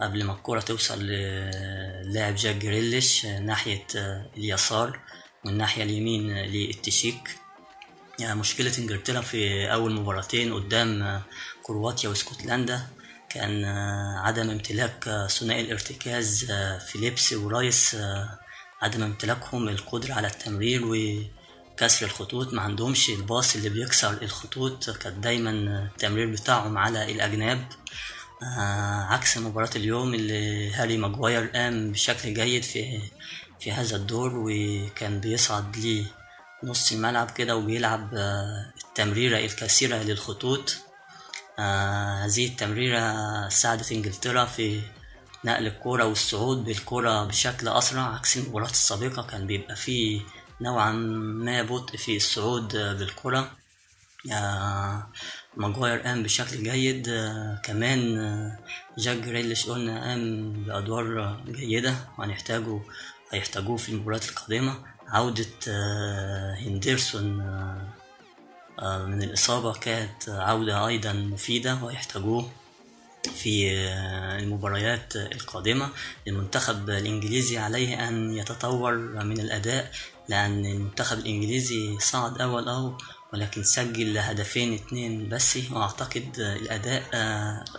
قبل 0.00 0.24
ما 0.24 0.32
الكرة 0.32 0.60
توصل 0.60 1.02
للاعب 1.02 2.34
جاك 2.34 2.56
جريليش 2.56 3.26
ناحية 3.26 3.86
اليسار. 4.36 5.00
والناحية 5.44 5.82
اليمين 5.82 6.30
للتشيك. 6.32 7.38
يعني 8.18 8.40
مشكلة 8.40 8.72
إنجلترا 8.78 9.20
في 9.20 9.72
أول 9.72 9.92
مباراتين 9.92 10.54
قدام 10.54 11.22
كرواتيا 11.62 12.08
وإسكتلندا 12.08 12.86
كان 13.28 13.64
عدم 14.18 14.50
امتلاك 14.50 15.26
ثنائي 15.30 15.60
الارتكاز 15.60 16.52
فيليبس 16.88 17.32
ورايس 17.32 17.96
عدم 18.82 19.02
امتلاكهم 19.02 19.68
القدرة 19.68 20.12
على 20.14 20.26
التمرير 20.26 20.82
وكسر 20.84 22.06
الخطوط. 22.06 22.52
ما 22.54 22.62
عندهمش 22.62 23.10
الباص 23.10 23.56
اللي 23.56 23.68
بيكسر 23.68 24.22
الخطوط 24.22 24.90
كان 24.90 25.20
دايما 25.20 25.50
التمرير 25.50 26.30
بتاعهم 26.30 26.78
على 26.78 27.12
الأجناب. 27.12 27.66
آه 28.42 29.04
عكس 29.04 29.38
مباراة 29.38 29.70
اليوم 29.76 30.14
اللي 30.14 30.72
هاري 30.72 30.96
ماجواير 30.96 31.46
قام 31.46 31.92
بشكل 31.92 32.34
جيد 32.34 32.62
في 32.62 33.00
في 33.64 33.72
هذا 33.72 33.96
الدور 33.96 34.32
وكان 34.36 35.20
بيصعد 35.20 35.76
لي 35.76 36.06
نص 36.64 36.92
الملعب 36.92 37.30
كده 37.30 37.56
وبيلعب 37.56 38.14
آه 38.14 38.72
التمريرة 38.84 39.38
الكثيرة 39.38 39.96
للخطوط. 39.96 40.76
آه 41.58 42.24
هذه 42.24 42.46
التمريرة 42.46 43.48
ساعدت 43.48 43.92
إنجلترا 43.92 44.44
في 44.44 44.80
نقل 45.44 45.66
الكرة 45.66 46.04
والصعود 46.04 46.64
بالكرة 46.64 47.24
بشكل 47.24 47.68
أسرع 47.68 48.14
عكس 48.14 48.36
المباراة 48.36 48.70
السابقة 48.70 49.26
كان 49.26 49.46
بيبقى 49.46 49.76
فيه 49.76 50.20
نوعا 50.60 50.92
ما 50.92 51.62
بطء 51.62 51.96
في 51.96 52.16
الصعود 52.16 52.72
بالكرة 52.76 53.50
آه 54.32 55.06
ماجواير 55.56 55.98
قام 55.98 56.22
بشكل 56.22 56.62
جيد. 56.62 57.06
كمان 57.62 57.98
جاك 58.98 59.16
جريليش 59.16 59.66
قلنا 59.66 60.04
قام 60.08 60.52
بأدوار 60.52 61.40
جيدة 61.48 61.94
وهنحتاجه 62.18 62.80
هيحتاجوه 63.34 63.76
في 63.76 63.88
المباريات 63.88 64.28
القادمة. 64.28 64.74
عودة 65.08 65.46
هندرسون 66.54 67.24
من 68.82 69.22
الإصابة 69.22 69.72
كانت 69.72 70.28
عودة 70.28 70.86
أيضا 70.86 71.12
مفيدة 71.12 71.78
ويحتاجوه 71.84 72.50
في 73.34 73.70
المباريات 74.38 75.16
القادمة. 75.16 75.88
المنتخب 76.28 76.90
الإنجليزي 76.90 77.58
عليه 77.58 78.08
أن 78.08 78.32
يتطور 78.34 78.94
من 79.24 79.40
الأداء 79.40 79.90
لأن 80.28 80.66
المنتخب 80.66 81.18
الإنجليزي 81.18 81.98
صعد 82.00 82.40
أول 82.40 82.68
أو 82.68 82.98
ولكن 83.34 83.62
سجل 83.62 84.18
هدفين 84.18 84.74
اتنين 84.74 85.28
بس. 85.28 85.58
وأعتقد 85.70 86.28
الأداء 86.38 87.02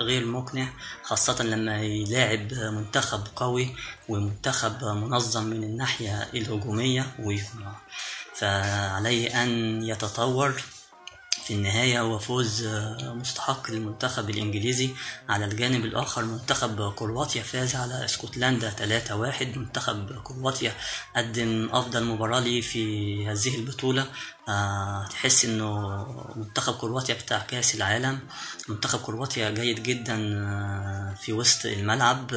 غير 0.01 0.25
مقنع 0.25 0.67
خاصة 1.03 1.43
لما 1.43 1.81
يلاعب 1.81 2.53
منتخب 2.53 3.27
قوي 3.35 3.75
ومنتخب 4.09 4.83
منظم 4.83 5.43
من 5.43 5.63
الناحية 5.63 6.27
الهجومية. 6.33 7.05
فعليه 8.35 9.43
أن 9.43 9.83
يتطور. 9.83 10.61
في 11.45 11.53
النهاية 11.53 12.01
هو 12.01 12.19
فوز 12.19 12.67
مستحق 13.01 13.71
للمنتخب 13.71 14.29
الإنجليزي. 14.29 14.89
على 15.29 15.45
الجانب 15.45 15.85
الآخر 15.85 16.25
منتخب 16.25 16.93
كرواتيا 16.93 17.43
فاز 17.43 17.75
على 17.75 18.05
اسكتلندا 18.05 18.69
3-1 18.69 19.57
منتخب 19.57 20.21
كرواتيا 20.23 20.73
قدم 21.15 21.69
أفضل 21.73 22.03
مباراة 22.03 22.39
ليه 22.39 22.61
في 22.61 23.27
هذه 23.27 23.55
البطولة. 23.55 24.05
أه 24.49 25.07
تحس 25.09 25.45
إنه 25.45 26.05
منتخب 26.35 26.73
كرواتيا 26.73 27.15
بتاع 27.15 27.39
كأس 27.39 27.75
العالم. 27.75 28.19
منتخب 28.69 28.99
كرواتيا 28.99 29.49
جيد 29.49 29.83
جدا 29.83 30.15
في 31.21 31.33
وسط 31.33 31.65
الملعب 31.65 32.31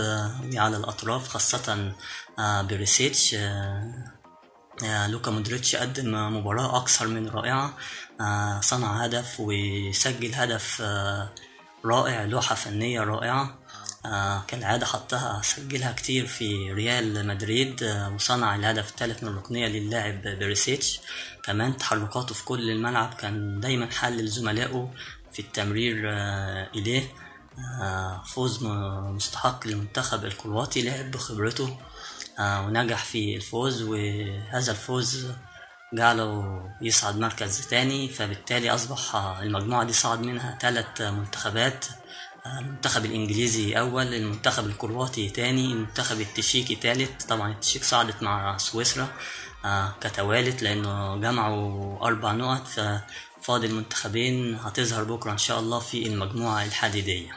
وعلى 0.55 0.77
الأطراف 0.77 1.29
خاصة 1.29 1.93
بريسيتش. 2.39 3.37
لوكا 4.83 5.31
مودريتش 5.31 5.77
قدم 5.77 6.37
مباراة 6.37 6.77
أكثر 6.77 7.07
من 7.07 7.29
رائعة 7.29 7.77
صنع 8.61 9.05
هدف 9.05 9.37
وسجل 9.39 10.35
هدف 10.35 10.83
رائع 11.85 12.25
لوحة 12.25 12.55
فنية 12.55 13.01
رائعة 13.01 13.59
كالعادة 14.49 14.87
حطها 14.87 15.43
سجلها 15.43 15.93
كتير 15.93 16.27
في 16.27 16.73
ريال 16.73 17.27
مدريد 17.27 17.85
وصنع 18.15 18.55
الهدف 18.55 18.91
الثالث 18.91 19.23
من 19.23 19.29
الركنية 19.29 19.67
للاعب 19.67 20.23
بريسيتش. 20.23 21.01
كمان 21.45 21.77
تحركاته 21.77 22.35
في 22.35 22.45
كل 22.45 22.71
الملعب 22.71 23.15
كان 23.15 23.61
دايما 23.61 23.91
حل 23.91 24.25
لزملائه 24.25 24.93
في 25.33 25.39
التمرير 25.39 25.97
إليه. 26.75 27.03
فوز 28.27 28.65
مستحق 28.65 29.67
للمنتخب 29.67 30.25
الكرواتي 30.25 30.83
لعب 30.83 31.11
بخبرته. 31.11 31.79
ونجح 32.41 33.05
في 33.05 33.37
الفوز 33.37 33.83
وهذا 33.83 34.71
الفوز 34.73 35.27
جعله 35.95 36.63
يصعد 36.83 37.19
مركز 37.19 37.67
تاني 37.67 38.09
فبالتالي 38.09 38.71
أصبح 38.71 39.17
المجموعة 39.43 39.85
دي 39.85 39.93
صعد 39.93 40.21
منها 40.21 40.59
ثلاث 40.61 41.01
منتخبات 41.03 41.85
المنتخب 42.47 43.05
الإنجليزي 43.05 43.79
أول 43.79 44.15
المنتخب 44.15 44.67
الكرواتي 44.67 45.31
تاني 45.31 45.73
المنتخب 45.73 46.21
التشيكي 46.21 46.75
تالت. 46.75 47.23
طبعا 47.23 47.51
التشيك 47.53 47.85
صعدت 47.85 48.23
مع 48.23 48.57
سويسرا 48.57 49.09
آه 49.65 49.95
كتوالت 50.01 50.63
لأنه 50.63 51.17
جمعوا 51.17 52.07
أربع 52.07 52.33
نقط 52.33 52.67
ففاضل 52.67 53.75
منتخبين 53.75 54.55
هتظهر 54.65 55.05
بكرة 55.05 55.33
إن 55.33 55.39
شاء 55.39 55.61
الله 55.61 55.79
في 55.79 56.07
المجموعة 56.07 56.65
الحديدية 56.65 57.31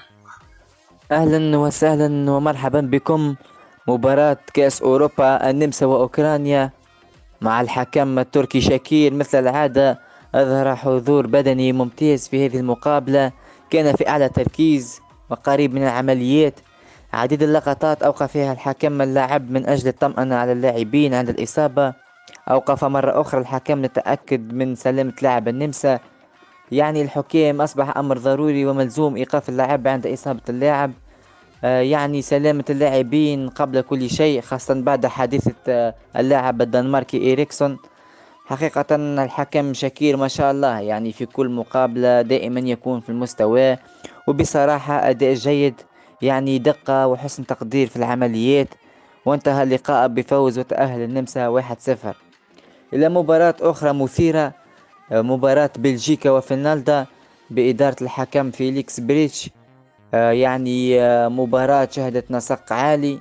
أهلا 1.12 1.58
وسهلا 1.58 2.32
ومرحبا 2.32 2.82
بكم. 2.82 3.36
مباراة 3.88 4.38
كأس 4.54 4.82
أوروبا 4.82 5.50
النمسا 5.50 5.86
وأوكرانيا 5.86 6.72
مع 7.41 7.62
الحكم 7.62 8.20
التركي 8.20 8.62
شاكير. 8.62 9.13
مثل 9.13 9.39
العادة 9.39 10.00
أظهر 10.36 10.76
حضور 10.76 11.28
بدني 11.28 11.74
ممتاز 11.74 12.28
في 12.28 12.46
هذه 12.46 12.58
المقابلة. 12.58 13.32
كان 13.70 13.96
في 13.96 14.10
أعلى 14.10 14.30
تركيز 14.30 15.00
وقريب 15.30 15.74
من 15.74 15.84
العمليات. 15.84 16.60
عديد 17.13 17.44
اللقطات 17.44 18.04
أوقف 18.04 18.32
فيها 18.32 18.54
الحكم 18.54 19.02
اللاعب 19.02 19.52
من 19.52 19.70
أجل 19.70 19.88
الطمأنة 19.88 20.36
على 20.36 20.52
اللاعبين. 20.52 21.13
عند 21.13 21.30
الإصابة 21.30 21.94
أوقف 22.50 22.84
مرة 22.84 23.22
أخرى 23.22 23.41
الحكم 23.41 23.86
لتأكد 23.86 24.54
من 24.54 24.76
سلامة 24.76 25.13
لاعب 25.22 25.48
النمسا. 25.48 26.00
يعني 26.72 27.02
الحكام 27.02 27.62
أصبح 27.62 27.98
أمر 27.98 28.17
ضروري 28.17 28.65
وملزوم 28.65 29.15
إيقاف 29.15 29.50
اللاعب 29.50 29.88
عند 29.88 30.08
إصابة 30.08 30.41
اللاعب. 30.50 30.91
يعني 31.63 32.21
سلامة 32.21 32.63
اللاعبين 32.69 33.50
قبل 33.50 33.82
كل 33.82 34.10
شيء 34.10 34.41
خاصة 34.41 34.74
بعد 34.74 35.06
حادثة 35.06 35.56
آه، 35.67 35.95
اللاعب 36.17 36.62
الدنماركي 36.62 37.34
إريكسون 37.34 37.78
حقيقة 38.45 38.95
الحكم 38.95 39.74
شكير 39.74 40.17
ما 40.17 40.28
شاء 40.28 40.52
الله 40.52 40.80
يعني 40.80 41.12
في 41.12 41.26
كل 41.26 41.50
مقابلة 41.50 42.21
دائما 42.21 42.60
يكون 42.60 43.00
في 43.00 43.10
المستوى 43.10 43.78
وبصراحة 44.28 45.10
أداء 45.10 45.34
جيد 45.34 45.74
يعني 46.21 46.58
دقة 46.60 47.08
وحسن 47.08 47.45
تقدير 47.45 47.88
في 47.88 47.95
العمليات 47.95 48.67
وانتهى 49.26 49.63
اللقاء 49.63 50.08
بفوز 50.08 50.60
وتأهل 50.60 51.02
النمسا 51.02 51.62
1-0 51.62 52.15
إلى 52.93 53.10
مباراة 53.10 53.56
أخرى 53.62 53.93
مثيرة 53.93 54.54
مباراة 55.12 55.69
بلجيكا 55.78 56.30
وفنلندا 56.32 57.06
بإدارة 57.50 57.95
الحكم 58.02 58.52
فيليكس 58.52 59.00
بريتش. 59.00 59.47
آه، 59.47 59.61
يعني 60.13 61.02
آه، 61.02 61.28
مباراة 61.28 61.88
شهدت 61.91 62.32
نسق 62.32 62.74
عالي. 62.74 63.19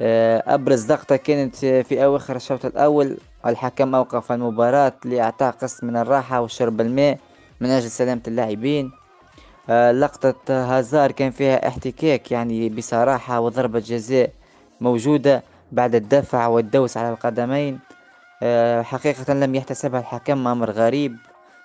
آه، 0.00 0.54
أبرز 0.54 0.92
لقطة 0.92 1.16
كانت 1.16 1.56
في 1.56 2.04
أواخر 2.04 2.36
الشوط 2.36 2.64
الأول. 2.64 3.16
الحكم 3.46 3.94
أوقف 3.94 4.32
المباراة 4.32 4.92
لإعطاء 5.04 5.50
قسط 5.50 5.84
من 5.84 5.96
الراحة 5.96 6.40
وشرب 6.40 6.80
الماء 6.80 7.18
من 7.60 7.70
أجل 7.70 7.90
سلامة 7.90 8.20
اللاعبين. 8.28 8.92
لقطة 9.92 10.34
هازار 10.48 11.12
كان 11.12 11.30
فيها 11.30 11.68
احتكاك 11.68 12.32
يعني 12.32 12.68
بصراحة 12.68 13.40
وضربة 13.40 13.78
جزاء 13.78 14.30
موجودة 14.80 15.42
بعد 15.72 15.94
الدفع 15.94 16.46
والدوس 16.46 16.96
على 16.96 17.10
القدمين. 17.10 17.78
حقيقة 18.82 19.34
لم 19.34 19.54
يحتسبها 19.54 20.00
الحكم 20.00 20.46
أمر 20.46 20.70
غريب. 20.70 21.16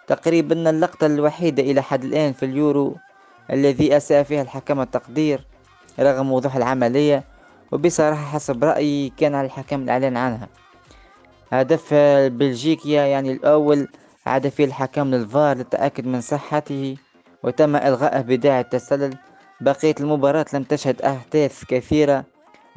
تقريبا 0.08 0.69
اللقطة 0.69 1.06
الوحيدة 1.06 1.63
إلى 1.63 1.82
حد 1.82 2.04
الآن 2.04 2.34
في 2.34 2.45
اليورو 2.45 2.97
الذي 3.52 3.98
أساء 3.98 4.24
فيها 4.24 4.42
الحكم 4.42 4.82
التقدير 4.82 5.46
رغم 6.00 6.32
وضوح 6.32 6.56
العملية 6.56 7.24
وبصراحة 7.72 8.26
حسب 8.26 8.64
رأيي 8.64 9.14
كان 9.18 9.36
على 9.36 9.46
الحكم 9.46 9.84
الإعلان 9.84 10.18
عنها. 10.18 10.48
هدف 11.52 11.94
بلجيكيا 12.28 13.02
يعني 13.06 13.32
الأول 13.32 13.88
عاد 14.26 14.50
فيه 14.50 14.66
الحكم 14.66 15.12
للفار 15.12 15.58
للتأكد 15.58 16.08
من 16.08 16.22
صحته 16.22 16.98
وتم 17.44 17.76
إلغائه 17.76 18.22
بداعي 18.22 18.62
التسلل. 18.62 19.18
بقية 19.62 19.96
المباراة 20.00 20.46
لم 20.54 20.64
تشهد 20.64 21.02
أحداث 21.02 21.64
كثيرة 21.66 22.24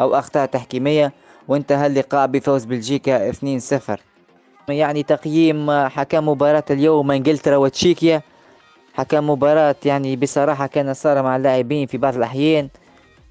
أو 0.00 0.14
أخطاء 0.14 0.46
تحكيمية 0.46 1.12
وانتهى 1.48 1.86
اللقاء 1.86 2.26
بفوز 2.26 2.64
بلجيكا 2.64 3.32
2-0 3.32 3.34
يعني 4.68 5.02
تقييم 5.02 5.70
حكم 5.88 6.28
مباراة 6.28 6.64
اليوم 6.70 7.10
إنجلترا 7.10 7.56
وتشيكيا 7.56 8.22
حكم 8.98 9.30
مباراة 9.30 9.76
يعني 9.84 10.16
بصراحة 10.16 10.66
كان 10.66 10.94
صار 10.94 11.22
مع 11.22 11.36
اللاعبين 11.36 11.86
في 11.86 11.98
بعض 11.98 12.16
الأحيان 12.16 12.68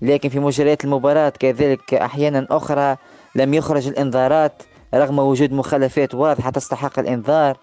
لكن 0.02 0.30
في 0.30 0.40
مجريات 0.40 0.86
المباراة 0.86 1.30
كذلك 1.30 1.94
أحيانا 1.94 2.48
أخرى 2.52 2.96
لم 3.36 3.54
يخرج 3.54 3.88
الإنذارات 3.88 4.64
رغم 4.94 5.20
وجود 5.20 5.52
مخالفات 5.54 6.16
واضحة 6.16 6.50
تستحق 6.50 7.00
الإنذار. 7.00 7.58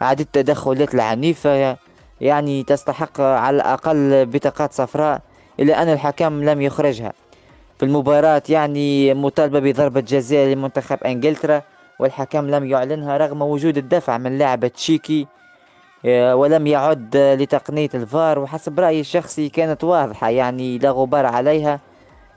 عدد 0.00 0.20
التدخلات 0.20 0.94
العنيفة 0.94 1.76
يعني 2.20 2.62
تستحق 2.62 3.20
على 3.20 3.56
الأقل 3.56 4.26
بطاقات 4.26 4.72
صفراء 4.72 5.20
إلا 5.60 5.82
أن 5.82 5.88
الحكم 5.88 6.44
لم 6.44 6.62
يخرجها. 6.62 7.12
في 7.78 7.84
المباراة 7.84 8.42
يعني 8.48 9.14
مطالبة 9.14 9.60
بضربة 9.60 10.00
جزاء 10.00 10.48
لمنتخب 10.48 10.98
إنجلترا 11.04 11.62
والحكم 11.98 12.46
لم 12.50 12.64
يعلنها 12.64 13.16
رغم 13.16 13.42
وجود 13.42 13.76
الدفع 13.76 14.18
من 14.18 14.38
لاعب 14.38 14.66
تشيكي 14.66 15.26
ولم 16.04 16.66
يعد 16.66 17.16
لتقنية 17.16 17.88
الفار 17.94 18.38
وحسب 18.38 18.80
رأيي 18.80 19.00
الشخصي 19.00 19.48
كانت 19.48 19.84
واضحة 19.84 20.28
يعني 20.30 20.78
لا 20.78 20.90
غبار 20.90 21.26
عليها. 21.26 21.80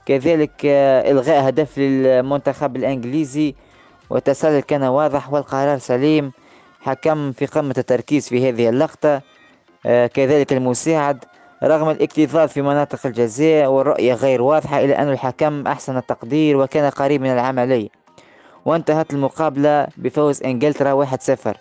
كذلك 0.06 0.52
آه، 0.64 1.10
إلغاء 1.10 1.48
هدف 1.48 1.78
للمنتخب 1.78 2.76
الإنجليزي 2.76 3.54
والتسلل 4.10 4.60
كان 4.60 4.82
واضح 4.82 5.32
والقرار 5.32 5.78
سليم. 5.78 6.32
حكم 6.80 7.32
في 7.32 7.46
قمة 7.46 7.74
التركيز 7.78 8.28
في 8.28 8.48
هذه 8.48 8.68
اللقطة. 8.68 9.20
آه، 9.86 10.06
كذلك 10.06 10.52
المساعد. 10.52 11.24
رغم 11.64 11.90
الاكتظاظ 11.90 12.48
في 12.48 12.62
مناطق 12.62 13.06
الجزاء 13.06 13.66
والرؤية 13.70 14.14
غير 14.14 14.42
واضحة 14.42 14.84
إلا 14.84 15.02
أن 15.02 15.08
الحكم 15.08 15.66
أحسن 15.66 15.96
التقدير 15.96 16.56
وكان 16.56 16.90
قريب 16.90 17.20
من 17.20 17.30
العملية. 17.30 17.88
وانتهت 18.64 19.12
المقابلة 19.12 19.86
بفوز 19.96 20.42
إنجلترا 20.42 20.92
1-0 20.92 21.56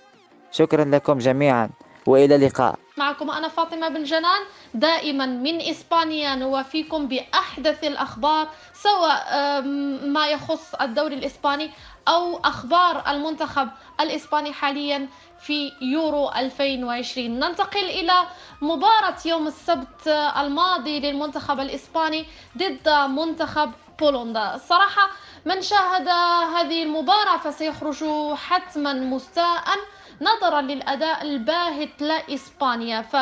شكرا 0.52 0.86
لكم 0.86 1.18
جميعا. 1.18 1.70
وإلى 2.06 2.36
اللقاء. 2.36 2.76
معكم 2.98 3.32
أنا 3.32 3.48
فاطمة 3.48 3.88
بن 3.90 4.04
جنان 4.04 4.42
دائما 4.74 5.26
من 5.26 5.62
إسبانيا 5.62 6.36
نوافيكم 6.36 7.08
بأحدث 7.08 7.84
الأخبار 7.84 8.48
سواء 8.74 9.62
ما 10.08 10.28
يخص 10.28 10.76
الدوري 10.76 11.16
الإسباني 11.16 11.72
أو 12.08 12.38
أخبار 12.38 13.04
المنتخب 13.08 13.70
الإسباني 14.02 14.54
حاليا 14.54 15.08
في 15.42 15.72
يورو 15.82 16.30
2020 16.30 17.40
ننتقل 17.40 17.84
إلى 17.86 18.14
مباراة 18.62 19.18
يوم 19.26 19.48
السبت 19.48 20.08
الماضي 20.38 21.00
للمنتخب 21.00 21.60
الإسباني 21.60 22.26
ضد 22.58 22.90
منتخب 22.90 23.72
بولندا. 24.00 24.56
الصراحة 24.56 25.10
من 25.46 25.62
شاهد 25.62 26.08
هذه 26.56 26.84
المباراة 26.84 27.38
فسيخرج 27.38 28.04
حتما 28.36 28.94
مستاء 28.94 29.64
نظرا 30.22 30.62
للأداء 30.62 31.22
الباهت 31.22 32.02
لإسبانيا. 32.02 33.02
ف 33.02 33.16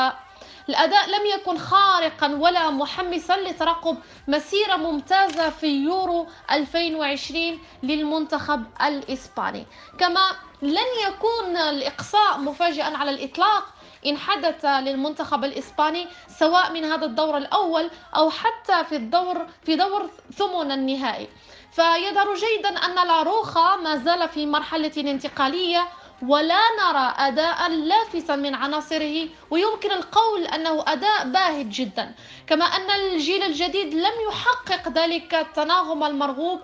الأداء 0.69 1.09
لم 1.09 1.25
يكن 1.35 1.57
خارقا 1.57 2.27
ولا 2.27 2.69
محمسا 2.69 3.37
لترقب 3.37 3.97
مسيرة 4.27 4.75
ممتازة 4.75 5.49
في 5.49 5.67
يورو 5.67 6.27
2020 6.51 7.59
للمنتخب 7.83 8.63
الإسباني. 8.81 9.65
كما 9.99 10.31
لن 10.61 10.89
يكون 11.07 11.57
الإقصاء 11.57 12.37
مفاجئا 12.37 12.97
على 12.97 13.11
الإطلاق 13.11 13.63
إن 14.05 14.17
حدث 14.17 14.65
للمنتخب 14.65 15.43
الإسباني 15.43 16.07
سواء 16.27 16.71
من 16.71 16.85
هذا 16.85 17.05
الدور 17.05 17.37
الأول 17.37 17.91
أو 18.15 18.29
حتى 18.29 18.83
في 18.83 18.95
الدور 18.95 19.47
في 19.63 19.75
دور 19.75 20.09
ثمن 20.33 20.71
النهائي. 20.71 21.29
فيظهر 21.71 22.33
جيدا 22.35 22.69
أن 22.69 23.07
لاروخا 23.07 23.75
ما 23.75 23.95
زال 23.95 24.29
في 24.29 24.45
مرحلة 24.45 24.91
انتقالية 24.97 25.87
ولا 26.27 26.59
نرى 26.79 27.13
أداء 27.17 27.69
لافتا 27.69 28.35
من 28.35 28.55
عناصره 28.55 29.27
ويمكن 29.51 29.91
القول 29.91 30.45
أنه 30.45 30.83
أداء 30.87 31.29
باهت 31.29 31.65
جدا. 31.65 32.15
كما 32.47 32.65
أن 32.65 32.91
الجيل 32.91 33.43
الجديد 33.43 33.93
لم 33.93 34.13
يحقق 34.29 34.89
ذلك 34.89 35.35
التناغم 35.35 36.03
المرغوب 36.03 36.59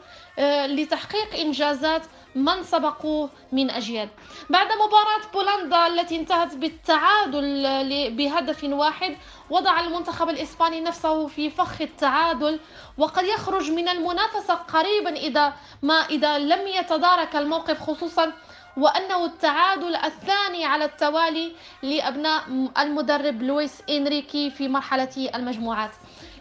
لتحقيق 0.67 1.35
إنجازات 1.39 2.01
من 2.35 2.63
سبقوه 2.63 3.29
من 3.51 3.69
أجيال. 3.69 4.09
بعد 4.49 4.67
مباراة 4.67 5.31
بولندا 5.33 5.87
التي 5.87 6.15
انتهت 6.15 6.55
بالتعادل 6.55 7.63
بهدف 8.11 8.63
واحد 8.63 9.17
وضع 9.49 9.79
المنتخب 9.79 10.29
الإسباني 10.29 10.81
نفسه 10.81 11.27
في 11.27 11.49
فخ 11.49 11.81
التعادل 11.81 12.59
وقد 12.97 13.23
يخرج 13.23 13.71
من 13.71 13.89
المنافسة 13.89 14.53
قريبا 14.53 15.09
إذا 15.09 15.53
ما 15.81 15.93
إذا 15.93 16.37
لم 16.37 16.67
يتدارك 16.67 17.35
الموقف 17.35 17.81
خصوصا 17.81 18.33
وأنه 18.77 19.25
التعادل 19.25 19.95
الثاني 19.95 20.65
على 20.65 20.85
التوالي 20.85 21.55
لأبناء 21.83 22.43
المدرب 22.77 23.41
لويس 23.43 23.81
إنريكي 23.89 24.49
في 24.49 24.67
مرحلة 24.67 25.29
المجموعات. 25.35 25.91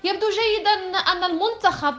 يبدو 0.04 0.26
جيدا 0.30 0.98
أن 0.98 1.24
المنتخب 1.24 1.94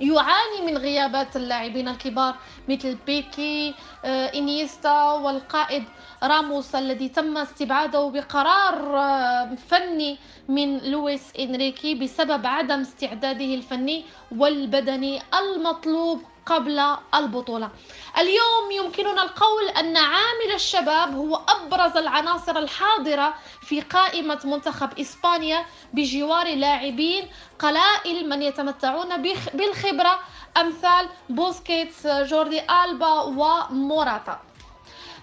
يعاني 0.00 0.66
من 0.66 0.78
غيابات 0.78 1.36
اللاعبين 1.36 1.88
الكبار 1.88 2.34
مثل 2.68 2.94
بيكي 3.06 3.74
آه، 4.04 4.26
إنيستا 4.34 5.12
والقائد 5.12 5.84
راموس 6.22 6.74
الذي 6.74 7.08
تم 7.08 7.36
استبعاده 7.38 8.08
بقرار 8.10 8.98
آه، 8.98 9.54
فني 9.68 10.18
من 10.48 10.78
لويس 10.78 11.32
إنريكي 11.38 11.94
بسبب 11.94 12.46
عدم 12.46 12.80
استعداده 12.80 13.44
الفني 13.44 14.04
والبدني 14.36 15.22
المطلوب. 15.34 16.22
قبل 16.46 16.96
البطولة. 17.14 17.70
اليوم 18.18 18.70
يمكننا 18.70 19.22
القول 19.22 19.68
أن 19.68 19.96
عامل 19.96 20.54
الشباب 20.54 21.14
هو 21.14 21.40
أبرز 21.48 21.96
العناصر 21.96 22.58
الحاضرة 22.58 23.34
في 23.62 23.80
قائمة 23.80 24.40
منتخب 24.44 24.98
إسبانيا 24.98 25.66
بجوار 25.92 26.54
لاعبين 26.54 27.30
قلائل 27.58 28.28
من 28.28 28.42
يتمتعون 28.42 29.22
بالخبرة 29.54 30.18
أمثال 30.56 31.08
بوسكيتس 31.28 32.06
جوردي 32.06 32.62
ألبا 32.84 33.20
وموراتا. 33.20 34.40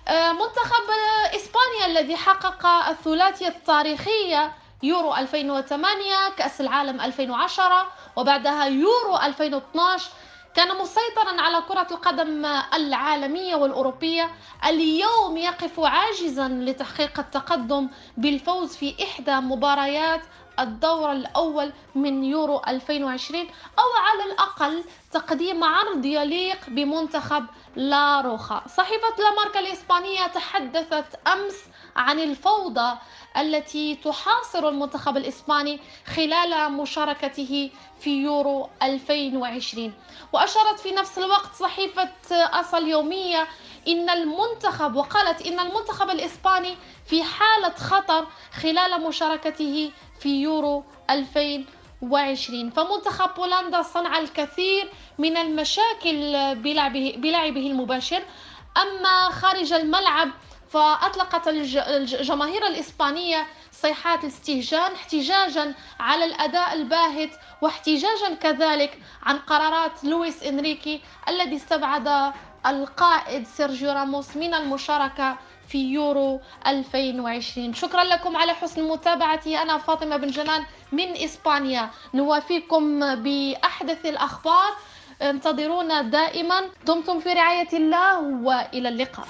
آه، 0.08 0.32
منتخب 0.32 0.90
إسبانيا 1.36 1.86
الذي 1.86 2.16
حقق 2.18 2.66
الثلاثية 2.66 3.48
التاريخية 3.48 4.54
يورو 4.84 5.16
2008 5.16 6.30
كأس 6.38 6.62
العالم 6.62 7.02
2010 7.02 7.88
وبعدها 8.16 8.66
يورو 8.66 9.18
2012 9.18 10.10
كان 10.56 10.78
مسيطرا 10.78 11.42
على 11.42 11.62
كرة 11.68 11.88
القدم 11.92 12.46
العالمية 12.74 13.56
والأوروبية 13.56 14.32
اليوم 14.66 15.38
يقف 15.38 15.80
عاجزا 15.80 16.48
لتحقيق 16.48 17.20
التقدم 17.20 17.90
بالفوز 18.18 18.76
في 18.76 18.96
إحدى 19.04 19.36
مباريات 19.36 20.22
الدور 20.60 21.12
الأول 21.12 21.74
من 21.96 22.24
يورو 22.24 22.62
2020 22.68 23.42
أو 23.80 23.84
على 24.06 24.32
الأقل 24.32 24.84
تقديم 25.12 25.64
عرض 25.64 26.06
يليق 26.06 26.60
بمنتخب 26.68 27.46
لا 27.76 28.22
روخا 28.22 28.64
صحيفة 28.68 29.16
لاماركا 29.20 29.60
الإسبانية 29.60 30.28
تحدثت 30.28 31.28
أمس 31.28 31.64
عن 31.96 32.20
الفوضى 32.20 32.98
التي 33.38 33.96
تحاصر 33.96 34.70
المنتخب 34.70 35.18
الإسباني 35.18 35.80
خلال 36.06 36.72
مشاركته 36.72 37.72
في 38.00 38.10
يورو 38.24 38.70
2020 38.84 39.94
وأشارت 40.34 40.80
في 40.80 40.92
نفس 40.92 41.18
الوقت 41.18 41.54
صحيفة 41.56 42.10
أصل 42.32 42.88
يومية 42.88 43.48
إن 43.88 44.10
المنتخب 44.10 44.96
وقالت 44.96 45.42
إن 45.42 45.60
المنتخب 45.60 46.10
الإسباني 46.10 46.78
في 47.06 47.24
حالة 47.24 47.76
خطر 47.76 48.28
خلال 48.54 49.02
مشاركته 49.08 49.92
في 50.20 50.42
يورو 50.42 50.84
2020 51.10 52.70
فمنتخب 52.70 53.34
بولندا 53.36 53.82
صنع 53.82 54.20
الكثير 54.20 54.92
من 55.18 55.38
المشاكل 55.38 56.56
بلعبه, 56.56 57.14
بلعبه 57.18 57.68
المباشر. 57.68 58.24
أما 58.78 59.30
خارج 59.30 59.74
الملعب 59.74 60.30
فأطلقت 60.72 61.48
الجماهير 61.48 62.68
الإسبانية 62.68 63.48
صيحات 63.72 64.24
الاستهجان 64.24 64.92
احتجاجا 64.94 65.76
على 66.00 66.26
الأداء 66.26 66.74
الباهت 66.74 67.30
واحتجاجا 67.62 68.34
كذلك 68.42 69.00
عن 69.24 69.38
قرارات 69.38 70.04
لويس 70.04 70.44
إنريكي 70.44 71.02
الذي 71.28 71.56
استبعد 71.56 72.34
القائد 72.66 73.48
سيرجيو 73.48 73.92
راموس 73.92 74.38
من 74.38 74.54
المشاركة 74.54 75.38
في 75.68 75.92
يورو 75.92 76.42
2020 76.68 77.74
شكرا 77.74 78.04
لكم 78.04 78.38
على 78.38 78.54
حسن 78.54 78.84
متابعتي. 78.84 79.62
أنا 79.62 79.78
فاطمة 79.78 80.18
بن 80.18 80.28
جنان 80.28 80.66
من 80.92 81.24
إسبانيا. 81.24 81.90
نوافيكم 82.14 83.16
بأحدث 83.16 84.06
الأخبار. 84.06 84.72
انتظرونا 85.30 86.02
دائما. 86.02 86.62
دمتم 86.88 87.20
في 87.20 87.34
رعاية 87.34 87.72
الله 87.74 88.20
وإلى 88.20 88.90
اللقاء. 88.90 89.28